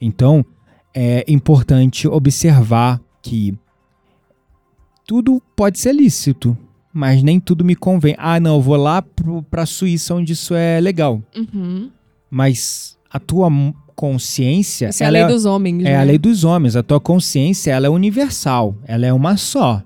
[0.00, 0.44] Então,
[0.92, 3.56] é importante observar que
[5.06, 6.56] tudo pode ser lícito,
[6.92, 8.14] mas nem tudo me convém.
[8.18, 9.02] Ah, não, eu vou lá
[9.50, 11.22] para a Suíça onde isso é legal.
[11.36, 11.90] Uhum.
[12.30, 13.48] Mas a tua
[13.94, 15.80] consciência Essa é a lei dos homens.
[15.80, 15.96] é né?
[15.96, 16.74] a lei dos homens.
[16.76, 18.74] A tua consciência ela é universal.
[18.86, 19.82] Ela é uma só.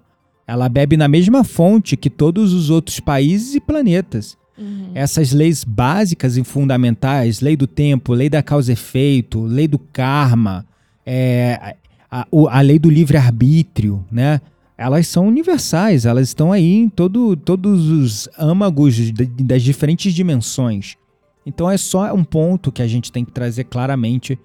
[0.47, 4.37] Ela bebe na mesma fonte que todos os outros países e planetas.
[4.57, 4.91] Uhum.
[4.95, 9.79] Essas leis básicas e fundamentais, lei do tempo, lei da causa e efeito, lei do
[9.79, 10.65] karma,
[11.07, 11.77] é,
[12.11, 14.41] a, o- a lei do livre-arbítrio, né?
[14.79, 18.97] Elas são universais, elas estão aí em todo, todos os âmagos
[19.41, 20.95] das diferentes dimensões.
[21.45, 24.39] Então é só um ponto que a gente tem que trazer claramente.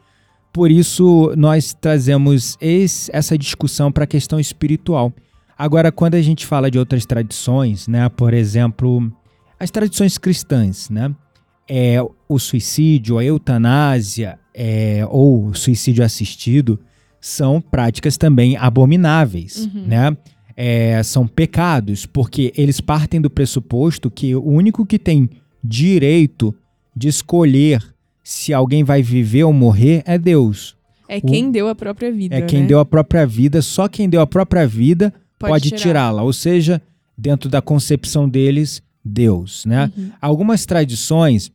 [0.52, 5.14] Por isso, nós trazemos esse- essa discussão para a questão espiritual.
[5.56, 8.10] Agora, quando a gente fala de outras tradições, né?
[8.10, 9.12] Por exemplo,
[9.60, 11.14] as tradições cristãs, né?
[11.70, 16.80] É, o suicídio, a eutanásia é, ou suicídio assistido
[17.24, 19.86] são práticas também abomináveis, Uhum.
[19.88, 20.18] né?
[20.58, 25.30] É, são pecados, porque eles partem do pressuposto que o único que tem
[25.64, 26.54] direito
[26.94, 27.82] de escolher
[28.22, 30.76] se alguém vai viver ou morrer é Deus.
[31.08, 32.36] É quem deu a própria vida.
[32.36, 32.68] É quem né?
[32.68, 36.24] deu a própria vida, só quem deu a própria vida Pode pode, tirá-la.
[36.24, 36.82] Ou seja,
[37.18, 39.90] dentro da concepção deles, Deus, né?
[39.98, 40.12] Uhum.
[40.22, 41.50] Algumas tradições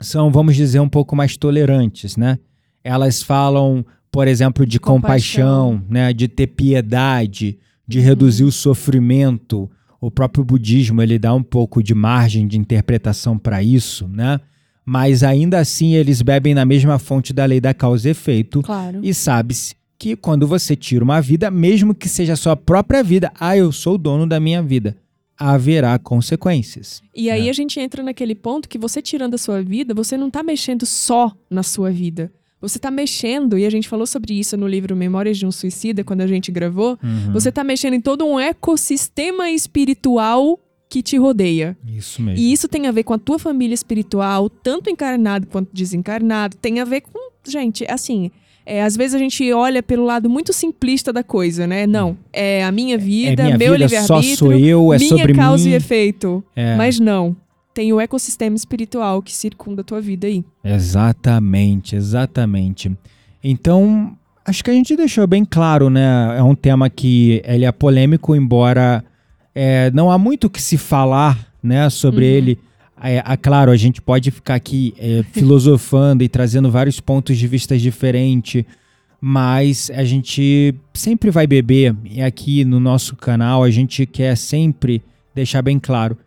[0.00, 2.36] são, vamos dizer, um pouco mais tolerantes, né?
[2.82, 5.86] Elas falam, por exemplo, de compaixão, Compaixão.
[5.90, 6.12] né?
[6.12, 8.04] De ter piedade, de Uhum.
[8.04, 9.70] reduzir o sofrimento.
[10.00, 14.40] O próprio budismo ele dá um pouco de margem de interpretação para isso, né?
[14.84, 19.00] Mas ainda assim eles bebem na mesma fonte da lei da causa e efeito Claro.
[19.02, 23.32] e sabe-se que quando você tira uma vida, mesmo que seja a sua própria vida,
[23.38, 24.96] ah, eu sou o dono da minha vida,
[25.36, 27.02] haverá consequências.
[27.14, 27.50] E aí É.
[27.50, 30.86] a gente entra naquele ponto que você tirando a sua vida, você não tá mexendo
[30.86, 32.30] só na sua vida.
[32.60, 36.02] Você tá mexendo, e a gente falou sobre isso no livro Memórias de um Suicida,
[36.02, 36.98] quando a gente gravou.
[37.02, 37.32] Uhum.
[37.32, 41.76] Você tá mexendo em todo um ecossistema espiritual que te rodeia.
[41.86, 42.40] Isso mesmo.
[42.40, 46.56] E isso tem a ver com a tua família espiritual, tanto encarnado quanto desencarnado.
[46.56, 47.28] Tem a ver com.
[47.46, 48.30] Gente, assim.
[48.66, 51.86] é, às vezes a gente olha pelo lado muito simplista da coisa, né?
[51.86, 52.18] Não.
[52.32, 54.36] É a minha vida, é minha meu livre-arbítrio.
[54.36, 55.70] sou eu, é minha causa mim.
[55.70, 56.44] e efeito.
[56.54, 56.76] É.
[56.76, 57.34] Mas não.
[57.78, 60.44] Tem o ecossistema espiritual que circunda a tua vida aí.
[60.64, 62.90] Exatamente, exatamente.
[63.40, 66.36] Então, acho que a gente deixou bem claro, né?
[66.36, 69.04] É um tema que ele é polêmico, embora
[69.54, 72.32] é, não há muito o que se falar, né, sobre Uhum.
[72.32, 72.58] ele.
[73.00, 77.46] É, é claro, a gente pode ficar aqui é, filosofando e trazendo vários pontos de
[77.46, 78.64] vista diferentes,
[79.20, 85.00] mas a gente sempre vai beber e aqui no nosso canal a gente quer sempre
[85.32, 86.18] deixar bem claro.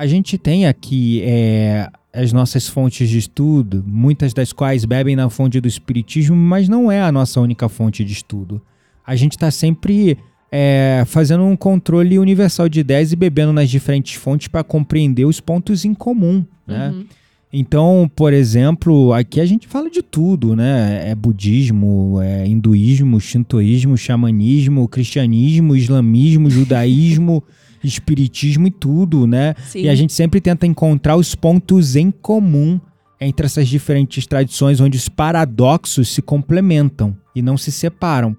[0.00, 5.28] A gente tem aqui é, as nossas fontes de estudo, muitas das quais bebem na
[5.28, 8.62] fonte do Espiritismo, mas não é a nossa única fonte de estudo.
[9.06, 10.16] A gente está sempre
[10.50, 15.38] é, fazendo um controle universal de ideias e bebendo nas diferentes fontes para compreender os
[15.38, 16.92] pontos em comum, né?
[16.94, 17.04] Uhum.
[17.52, 21.10] Então, por exemplo, aqui a gente fala de tudo, né?
[21.10, 27.44] É budismo, é hinduísmo, shintoísmo, xamanismo, cristianismo, islamismo, judaísmo,
[27.82, 29.54] espiritismo e tudo, né?
[29.68, 29.82] Sim.
[29.82, 32.80] E a gente sempre tenta encontrar os pontos em comum
[33.20, 38.36] entre essas diferentes tradições, onde os paradoxos se complementam e não se separam.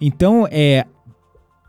[0.00, 0.86] Então, é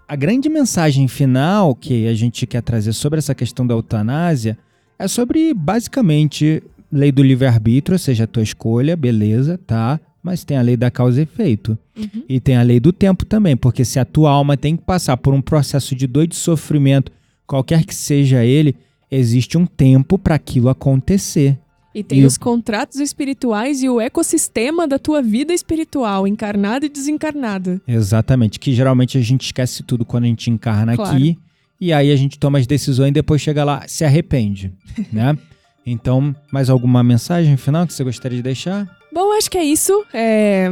[0.07, 4.57] a grande mensagem final que a gente quer trazer sobre essa questão da eutanásia
[4.99, 9.99] é sobre basicamente lei do livre-arbítrio, ou seja, a tua escolha, beleza, tá?
[10.23, 11.77] Mas tem a lei da causa e efeito.
[11.97, 12.23] Uhum.
[12.29, 15.17] E tem a lei do tempo também, porque se a tua alma tem que passar
[15.17, 17.11] por um processo de dor e de sofrimento,
[17.45, 18.73] qualquer que seja ele,
[19.11, 21.59] existe um tempo para aquilo acontecer.
[21.93, 26.85] E tem E o- os contratos espirituais e o ecossistema da tua vida espiritual, encarnada
[26.85, 27.79] e desencarnada.
[27.87, 31.15] Exatamente, que geralmente a gente esquece tudo quando a gente encarna Claro.
[31.17, 31.37] aqui,
[31.79, 34.71] e aí a gente toma as decisões e depois chega lá, se arrepende,
[35.13, 35.37] né?
[35.85, 38.89] Então, mais alguma mensagem final que você gostaria de deixar?
[39.13, 40.03] Bom, acho que é isso.
[40.13, 40.71] É,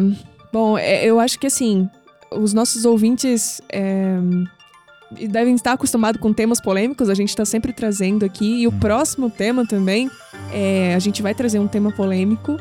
[0.52, 1.90] Bom, é, eu acho que assim,
[2.30, 4.18] os nossos ouvintes é,
[5.30, 8.62] devem estar acostumados com temas polêmicos, a gente está sempre trazendo aqui.
[8.62, 10.10] E o próximo tema também,
[10.52, 12.58] é, a gente vai trazer um tema polêmico.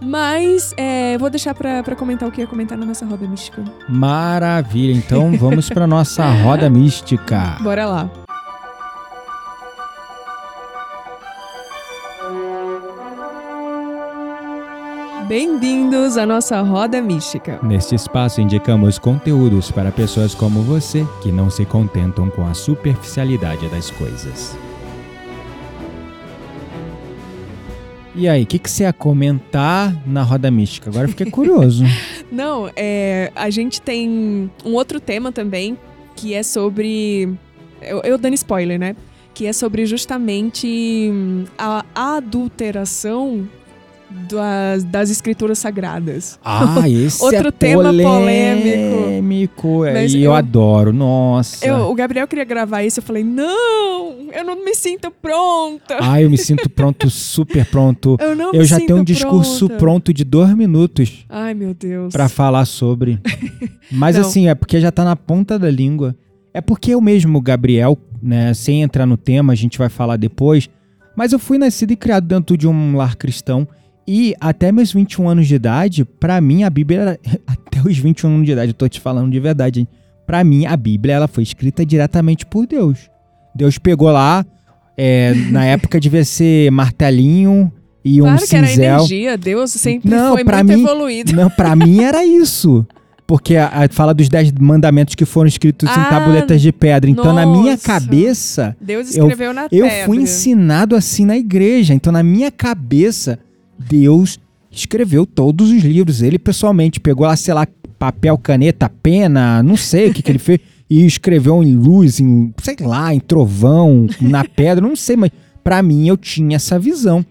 [0.00, 3.64] Mas é, vou deixar pra comentar o que ia comentar na nossa roda mística.
[3.88, 7.56] Maravilha, então vamos para nossa roda mística.
[7.60, 8.27] Bora lá.
[15.28, 17.60] Bem-vindos à nossa roda mística.
[17.62, 23.68] Neste espaço indicamos conteúdos para pessoas como você que não se contentam com a superficialidade
[23.68, 24.56] das coisas.
[28.14, 30.88] E aí, o que, que você ia comentar na roda mística?
[30.88, 31.84] Agora eu fiquei curioso.
[32.32, 35.76] Não, é, a gente tem um outro tema também
[36.16, 37.28] que é sobre.
[37.82, 38.96] Eu, eu dando spoiler, né?
[39.34, 43.46] Que é sobre justamente hum, a adulteração
[44.28, 46.38] das, das escrituras sagradas.
[46.44, 49.84] Ah, esse Outro é tema polêmico.
[49.84, 51.64] É, Mas e eu, eu- adoro, nossa.
[51.66, 55.98] Eu, o Gabriel queria gravar isso, eu falei, não, eu não me sinto pronta.
[56.00, 58.16] Ai, eu me sinto pronto, super pronto.
[58.20, 59.76] Eu não Eu me já sinto tenho um discurso pronta.
[59.78, 62.12] pronto de dois minutos Ai, meu Deus.
[62.12, 63.18] pra falar sobre.
[63.90, 64.22] Mas Não.
[64.22, 66.14] assim, é porque já tá na ponta da língua.
[66.52, 70.68] É porque eu mesmo, Gabriel, né, sem entrar no tema, a gente vai falar depois,
[71.16, 73.66] mas eu fui nascido e criado dentro de um lar cristão
[74.10, 78.30] e até meus 21 anos de idade, pra mim a Bíblia era, até os 21
[78.30, 79.88] anos de idade, eu tô te falando de verdade, hein?
[80.26, 83.10] Pra mim a Bíblia ela foi escrita diretamente por Deus.
[83.54, 84.46] Deus pegou lá,
[84.96, 87.70] é, na época devia ser martelinho
[88.04, 88.94] e um Claro que era cinzel.
[88.96, 91.32] energia, Deus sempre Não, foi pra muito mim- evoluído.
[91.34, 92.86] Não, pra mim era isso.
[93.26, 97.10] Porque a, a- fala dos dez mandamentos que foram escritos em Ah, tabuletas de pedra.
[97.10, 97.84] Então, na minha nossa.
[97.86, 100.06] cabeça, Deus eu- escreveu na eu pedra.
[100.06, 101.92] fui ensinado assim na igreja.
[101.92, 103.38] Então, na minha cabeça,
[103.78, 104.38] Deus
[104.70, 106.22] escreveu todos os livros.
[106.22, 107.66] Ele pessoalmente pegou lá, sei lá,
[107.98, 112.52] papel, caneta, pena, não sei o que, que ele fez, e escreveu em luz, em,
[112.62, 115.30] sei lá, em trovão, na pedra, não sei, mas
[115.64, 117.24] pra mim eu tinha essa visão.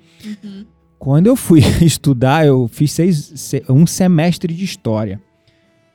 [1.00, 5.20] Quando eu fui estudar, eu fiz seis, se- um semestre de história.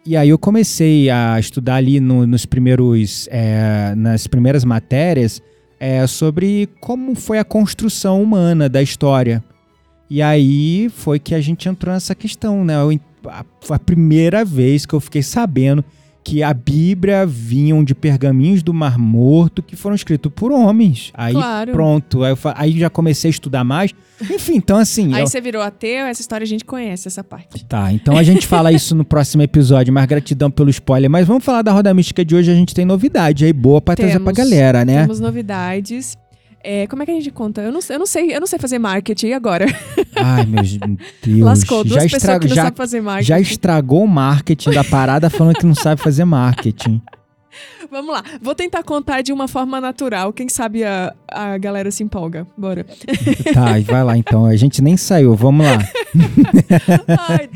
[0.04, 5.40] E aí eu comecei a estudar ali no- nos primeiros, é, nas primeiras matérias
[5.78, 9.42] é, sobre como foi a construção humana da história.
[10.14, 12.74] E aí foi que a gente entrou nessa questão, né?
[12.76, 15.82] Eu en- a- Foi a primeira vez que eu fiquei sabendo
[16.24, 21.10] que a Bíblia vinham de pergaminhos do Mar Morto que foram escritos por homens.
[21.14, 21.72] Aí Claro.
[21.72, 23.92] pronto, aí, eu aí já comecei a estudar mais.
[24.20, 25.14] Enfim, então assim.
[25.14, 27.64] Aí eu- você virou ateu, essa história a gente conhece, essa parte.
[27.64, 31.08] Tá, então a gente fala isso no próximo episódio, mas gratidão pelo spoiler.
[31.10, 33.96] Mas vamos falar da Roda Mística de hoje, a gente tem novidade aí boa pra
[33.96, 35.00] trazer pra Temos- galera, né?
[35.02, 36.16] Temos novidades.
[36.64, 37.60] É, como é que a gente conta?
[37.60, 39.66] Eu não, sei- eu não sei, eu não sei fazer marketing e agora.
[40.16, 41.40] Ai, meu Deus.
[41.40, 43.28] Lascou, duas já, pessoas estrago- que não já, sabem fazer marketing.
[43.28, 47.00] já estragou o marketing da parada falando que não sabe fazer marketing.
[47.90, 50.32] Vamos lá, vou tentar contar de uma forma natural.
[50.32, 52.46] Quem sabe a, a galera se empolga.
[52.56, 52.86] Bora.
[53.52, 54.46] Tá, vai lá então.
[54.46, 55.78] A gente nem saiu, vamos lá.
[57.28, 57.50] Ai,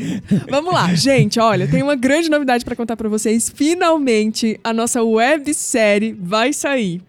[0.51, 1.40] vamos lá, gente.
[1.40, 3.51] Olha, tem uma grande novidade pra contar pra vocês.
[3.55, 7.01] Finalmente, a nossa websérie vai sair.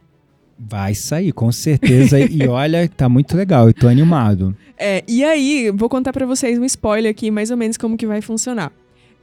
[0.60, 2.20] Vai sair, com certeza.
[2.20, 4.56] E olha, tá muito legal, eu tô animado.
[4.78, 8.06] É, e aí, vou contar pra vocês um spoiler aqui, mais ou menos como que
[8.08, 8.72] vai funcionar.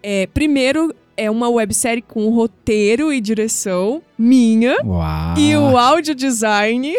[0.02, 4.76] É, primeiro, é uma websérie com roteiro e direção minha.
[4.84, 5.38] Uau.
[5.38, 6.94] E o áudio design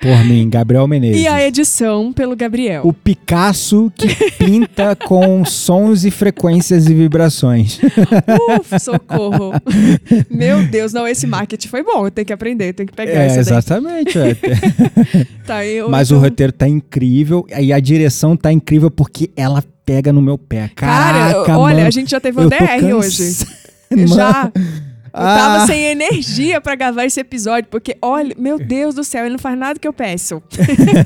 [0.00, 1.22] Por mim, Gabriel Menezes.
[1.22, 2.82] e a edição pelo Gabriel.
[2.84, 7.78] O Picasso que pinta com sons e frequências e vibrações.
[8.58, 9.52] Uf, socorro.
[10.30, 12.06] Meu Deus, não, esse marketing foi bom.
[12.06, 14.18] Eu tenho que aprender, eu tenho que pegar É, exatamente.
[14.18, 14.36] é.
[15.46, 19.64] Tá, eu, Mas o então- roteiro tá incrível e a direção tá incrível porque ela
[19.84, 20.70] pega no meu pé.
[20.76, 23.46] Cara, Caraca, olha, mano, a gente já teve um DR hoje.
[24.14, 24.52] Já.
[25.12, 25.66] Eu tava ah.
[25.66, 29.58] sem energia para gravar esse episódio, porque, olha, meu Deus do céu, ele não faz
[29.58, 30.42] nada que eu peço.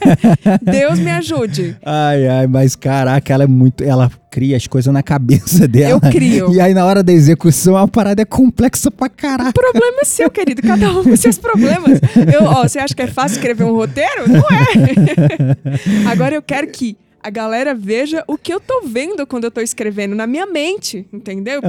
[0.62, 1.76] Deus me ajude.
[1.84, 3.82] Ai, ai, mas caraca, ela é muito.
[3.82, 5.92] Ela cria as coisas na cabeça dela.
[5.92, 6.52] Eu crio.
[6.52, 9.50] E aí, na hora da execução, a parada é complexa pra caraca.
[9.50, 10.60] O problema é seu, querido.
[10.60, 12.00] Cada um com seus problemas.
[12.32, 14.28] Eu, ó, você acha que é fácil escrever um roteiro?
[14.28, 16.10] Não é.
[16.10, 19.62] Agora eu quero que a galera veja o que eu tô vendo quando eu tô
[19.62, 21.62] escrevendo na minha mente, entendeu?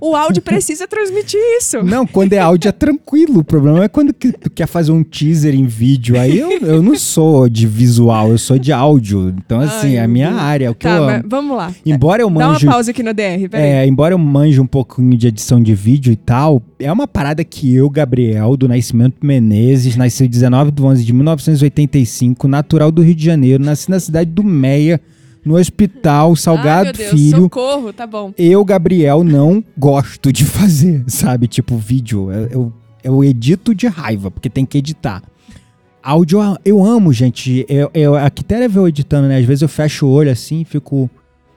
[0.00, 1.82] O áudio precisa transmitir isso.
[1.82, 3.40] Não, quando é áudio é tranquilo.
[3.40, 6.16] O problema é quando tu quer fazer um teaser em vídeo.
[6.16, 9.34] Aí eu, eu não sou de visual, eu sou de áudio.
[9.44, 10.66] Então, assim, Ai, é a minha área.
[10.66, 11.24] É o que tá, eu amo.
[11.26, 11.74] vamos lá.
[11.84, 12.60] Embora eu manjo.
[12.60, 13.70] Dá uma pausa aqui no DR, peraí.
[13.70, 17.42] É, embora eu manje um pouquinho de edição de vídeo e tal, é uma parada
[17.42, 23.16] que eu, Gabriel, do Nascimento Menezes, nasci 19 de 11 de 1985, natural do Rio
[23.16, 24.91] de Janeiro, nasci na cidade do Meia
[25.44, 27.42] no hospital Salgado Ai, Deus, Filho.
[27.42, 28.32] Socorro, tá bom.
[28.38, 31.46] Eu, Gabriel, não gosto de fazer, sabe?
[31.48, 32.30] Tipo, vídeo.
[32.30, 32.72] Eu,
[33.02, 35.22] eu, edito de raiva, porque tem que editar.
[36.02, 37.64] Áudio eu amo, gente.
[37.68, 39.38] Eu, eu, a Quitéria vê eu editando, né?
[39.38, 41.08] Às vezes eu fecho o olho assim, fico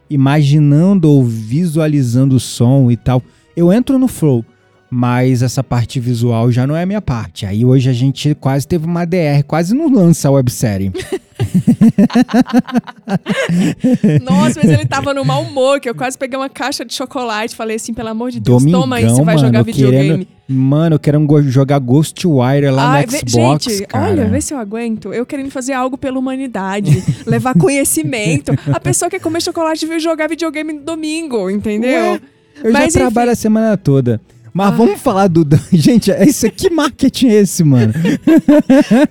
[0.09, 3.21] imaginando ou visualizando o som e tal.
[3.55, 4.45] Eu entro no flow,
[4.89, 7.45] mas essa parte visual já não é a minha parte.
[7.45, 10.91] Aí hoje a gente quase teve uma DR, quase não lança a websérie.
[14.23, 17.53] Nossa, mas ele tava no mau humor, que eu quase peguei uma caixa de chocolate
[17.53, 20.09] e falei assim, pelo amor de Deus, Domingão, toma aí, você vai jogar videogame.
[20.09, 24.11] Querendo, mano, eu quero jogar Ghostwire lá Ai, no Xbox, Gente, cara.
[24.11, 25.13] olha, vê se eu aguento.
[25.13, 28.51] Eu querendo fazer algo pela humanidade, levar conhecimento.
[28.71, 32.13] A pessoa quer comer chocolate e vir jogar videogame no domingo, entendeu?
[32.13, 32.21] Ué,
[32.63, 34.21] eu mas, já trabalho a semana toda.
[34.55, 34.71] Mas ah.
[34.71, 35.45] vamos falar do.
[35.73, 37.91] Gente, é isso que marketing é esse, mano?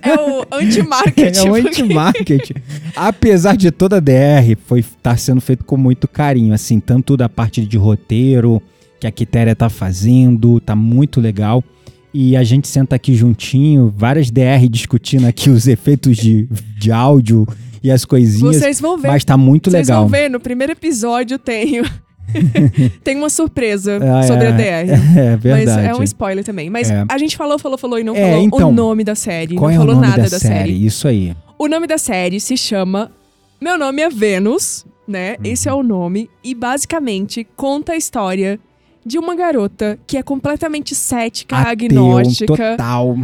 [0.01, 1.37] É o anti-marketing.
[1.45, 2.55] É o anti-marketing.
[2.95, 7.29] Apesar de toda a DR, foi tá sendo feito com muito carinho, assim, tanto da
[7.29, 8.59] parte de roteiro
[8.99, 11.63] que a Quitéria tá fazendo, tá muito legal.
[12.11, 17.45] E a gente senta aqui juntinho, várias DR discutindo aqui os efeitos de, de áudio
[17.83, 18.55] e as coisinhas.
[18.55, 19.09] Vocês vão ver.
[19.09, 20.03] Mas tá muito Vocês legal.
[20.03, 21.83] Vocês vão ver, no primeiro episódio tem
[23.03, 24.91] Tem uma surpresa ah, sobre é, a DR.
[25.17, 25.65] É verdade.
[25.65, 26.69] Mas é um spoiler também.
[26.69, 27.05] Mas é.
[27.07, 29.55] a gente falou, falou, falou e não é, falou então, o nome da série.
[29.55, 30.55] Qual não é falou o nome nada da, da série?
[30.55, 30.85] série?
[30.85, 31.35] Isso aí.
[31.57, 33.11] O nome da série se chama
[33.61, 35.31] Meu Nome é Vênus, né?
[35.39, 35.45] Uhum.
[35.45, 36.29] Esse é o nome.
[36.43, 38.59] E basicamente conta a história
[39.05, 42.71] de uma garota que é completamente cética, Ateu, agnóstica.
[42.71, 43.17] Total.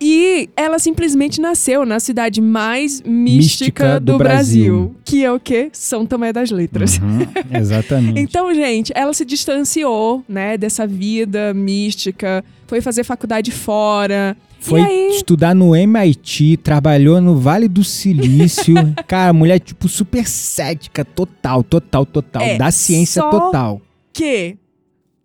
[0.00, 5.32] E ela simplesmente nasceu na cidade mais mística, mística do, do Brasil, Brasil, que é
[5.32, 5.70] o quê?
[5.72, 6.98] São Tomé das Letras.
[6.98, 7.26] Uhum,
[7.58, 8.20] exatamente.
[8.20, 14.36] então, gente, ela se distanciou, né, dessa vida mística, foi fazer faculdade fora.
[14.60, 18.74] Foi estudar no MIT, trabalhou no Vale do Silício.
[19.06, 22.42] Cara, mulher, tipo, super cética, total, total, total.
[22.42, 23.80] É, da ciência total.
[24.12, 24.56] Que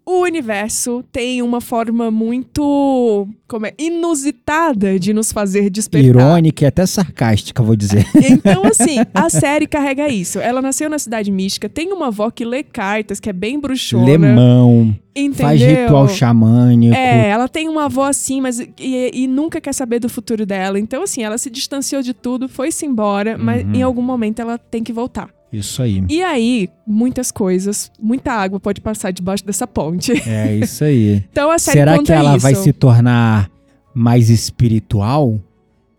[0.06, 6.08] o universo tem uma forma muito como é, inusitada de nos fazer despertar.
[6.08, 8.06] Irônica e até sarcástica, vou dizer.
[8.24, 10.40] Então, assim, a série carrega isso.
[10.40, 14.06] Ela nasceu na cidade mística, tem uma avó que lê cartas, que é bem bruxona.
[14.06, 14.96] Lemão.
[15.16, 15.46] Entendeu?
[15.46, 16.96] Faz ritual xamânico.
[16.96, 20.80] É, ela tem uma avó assim, mas e, e, nunca quer saber do futuro dela.
[20.80, 23.44] Então, assim, ela se distanciou de tudo, foi-se embora, uhum.
[23.44, 25.30] mas em algum momento ela tem que voltar.
[25.54, 26.04] Isso aí.
[26.10, 30.12] E aí, muitas coisas, muita água pode passar debaixo dessa ponte.
[30.28, 31.24] É isso aí.
[31.32, 32.40] então a série Será que ela isso.
[32.40, 33.52] vai se tornar
[33.94, 35.40] mais espiritual?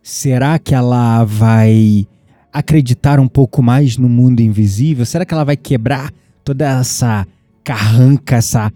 [0.03, 2.07] Será que ela vai
[2.53, 5.07] acreditar um pouco mais no mundo invisível?
[5.07, 7.27] Será que ela vai quebrar toda essa
[7.63, 8.73] carranca, essa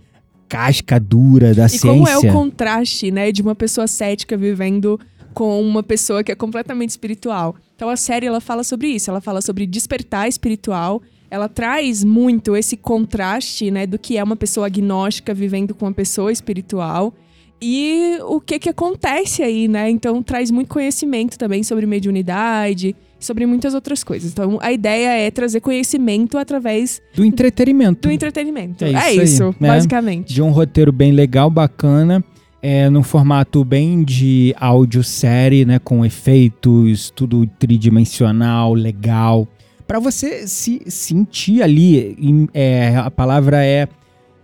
[0.49, 1.89] casca dura da e ciência?
[1.89, 4.99] E como é o contraste, né, de uma pessoa cética vivendo
[5.35, 7.55] com uma pessoa que é completamente espiritual.
[7.79, 11.01] Então a série ela fala sobre isso, ela fala sobre despertar espiritual.
[11.31, 15.93] Ela traz muito esse contraste, né, do que é uma pessoa agnóstica vivendo com uma
[15.93, 17.15] pessoa espiritual
[17.63, 19.89] e o que que acontece aí, né?
[19.91, 24.33] Então traz muito conhecimento também sobre mediunidade, sobre muitas outras coisas.
[24.33, 28.09] Então a ideia é trazer conhecimento através do entretenimento.
[28.09, 28.85] Do entretenimento.
[28.85, 29.69] É isso, é isso né?
[29.69, 30.35] basicamente.
[30.35, 32.25] De um roteiro bem legal, bacana
[32.63, 39.47] é, num formato bem de audiosérie, né, com efeitos, tudo tridimensional, legal,
[39.89, 43.89] para você se sentir ali, é, a palavra é,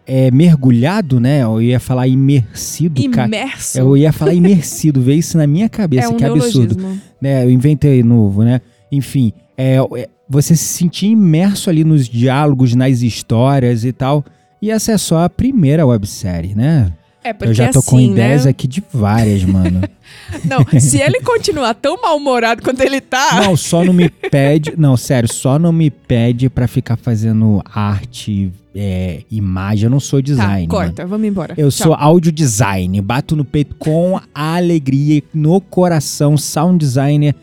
[0.06, 1.42] é, mergulhado, né?
[1.42, 3.78] Eu ia falar imersido, Imerso.
[3.78, 6.78] Eu ia falar imersido, veio isso na minha cabeça, é um que absurdo.
[7.20, 8.62] Né, eu inventei novo, né?
[8.90, 14.24] Enfim, é, é, você se sentir imerso ali nos diálogos, nas histórias e tal.
[14.62, 16.90] E essa é só a primeira websérie, né?
[17.24, 18.50] É, porque Eu já tô assim, com ideias né?
[18.50, 19.80] aqui de várias, mano.
[20.44, 23.40] Não, se ele continuar tão mal-humorado quanto ele tá.
[23.42, 24.74] Não, só não me pede.
[24.76, 29.84] Não, sério, só não me pede pra ficar fazendo arte, é, imagem.
[29.84, 30.66] Eu não sou tá, design.
[30.66, 30.68] mano.
[30.68, 31.54] corta, vamos embora.
[31.56, 31.86] Eu Tchau.
[31.86, 33.00] sou áudio design.
[33.00, 37.34] Bato no peito com a alegria no coração, sound designer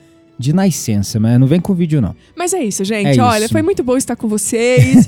[0.41, 2.15] de nascença, mas não vem com vídeo, não.
[2.35, 3.19] Mas é isso, gente.
[3.19, 3.53] É Olha, isso.
[3.53, 5.07] foi muito bom estar com vocês.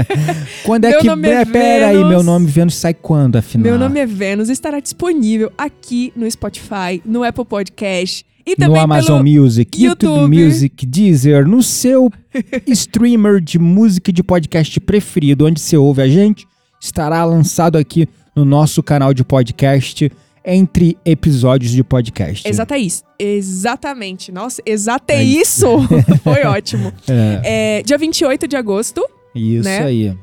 [0.64, 1.06] Quando é Meu que.
[1.06, 3.64] nome é pera aí, meu nome Vênus sai quando, afinal?
[3.64, 8.80] Meu nome é Vênus, estará disponível aqui no Spotify, no Apple Podcast e no também
[8.82, 10.10] Amazon pelo Music, YouTube.
[10.10, 10.44] YouTube.
[10.44, 12.10] Music, Deezer, no seu
[12.66, 16.46] streamer de música e de podcast preferido, onde você ouve a gente,
[16.80, 20.10] estará lançado aqui no nosso canal de podcast
[20.44, 22.48] entre episódios de podcast.
[22.48, 23.02] Exata isso.
[23.18, 24.32] Exatamente.
[24.32, 25.66] Nossa, exato é, É isso.
[26.24, 26.92] Foi ótimo.
[27.08, 29.82] É, É, dia 28 de agosto, isso né?
[29.82, 30.16] aí.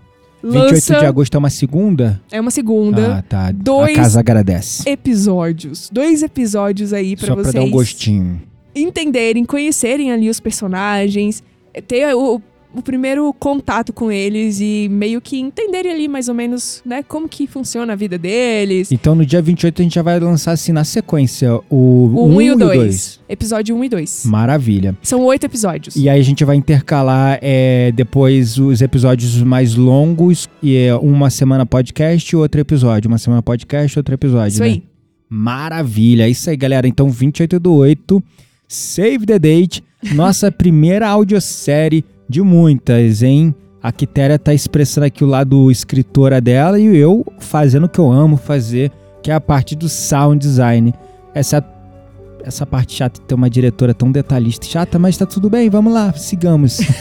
[0.43, 0.99] 28 lança...
[0.99, 2.21] de agosto é uma segunda?
[2.31, 3.17] É uma segunda.
[3.17, 3.51] Ah, tá.
[3.51, 4.87] dois A casa agradece.
[4.89, 5.89] Episódios.
[5.91, 8.41] Dois episódios aí pra Só pra vocês dar um gostinho.
[8.75, 11.43] entenderem, conhecerem ali os personagens,
[11.87, 12.41] ter o,
[12.79, 17.27] o primeiro contato com eles e meio que entenderem ali mais ou menos, né, como
[17.27, 18.91] que funciona a vida deles.
[18.91, 22.35] Então no dia 28 a gente já vai lançar assim na sequência o, O 1
[22.35, 22.77] 1 e o dois.
[22.77, 23.19] 2.
[23.29, 24.25] Episódio 1 e 2.
[24.25, 24.95] Maravilha.
[25.01, 25.95] São oito episódios.
[25.95, 31.29] E aí a gente vai intercalar é, depois os episódios mais longos, e é uma
[31.29, 33.07] semana podcast, outro episódio.
[33.07, 34.49] Uma semana podcast, outro episódio.
[34.49, 34.67] Isso né?
[34.67, 34.83] aí.
[35.29, 36.23] Maravilha.
[36.23, 36.87] É isso aí, galera.
[36.87, 38.23] Então, 28 do 8,
[38.67, 43.53] Save the Date, nossa primeira audiosérie de muitas, hein?
[43.81, 48.11] A Quitéria tá expressando aqui o lado escritora dela e eu fazendo o que eu
[48.11, 50.93] amo fazer, que é a parte do sound design.
[51.33, 51.63] Essa,
[52.43, 54.65] essa parte chata de ter uma diretora tão detalhista.
[54.65, 56.79] Chata, mas tá tudo bem, vamos lá, sigamos.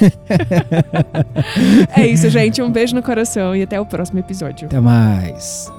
[1.97, 2.61] É isso, gente.
[2.61, 4.67] Um beijo no coração e até o próximo episódio.
[4.67, 5.73] Até mais.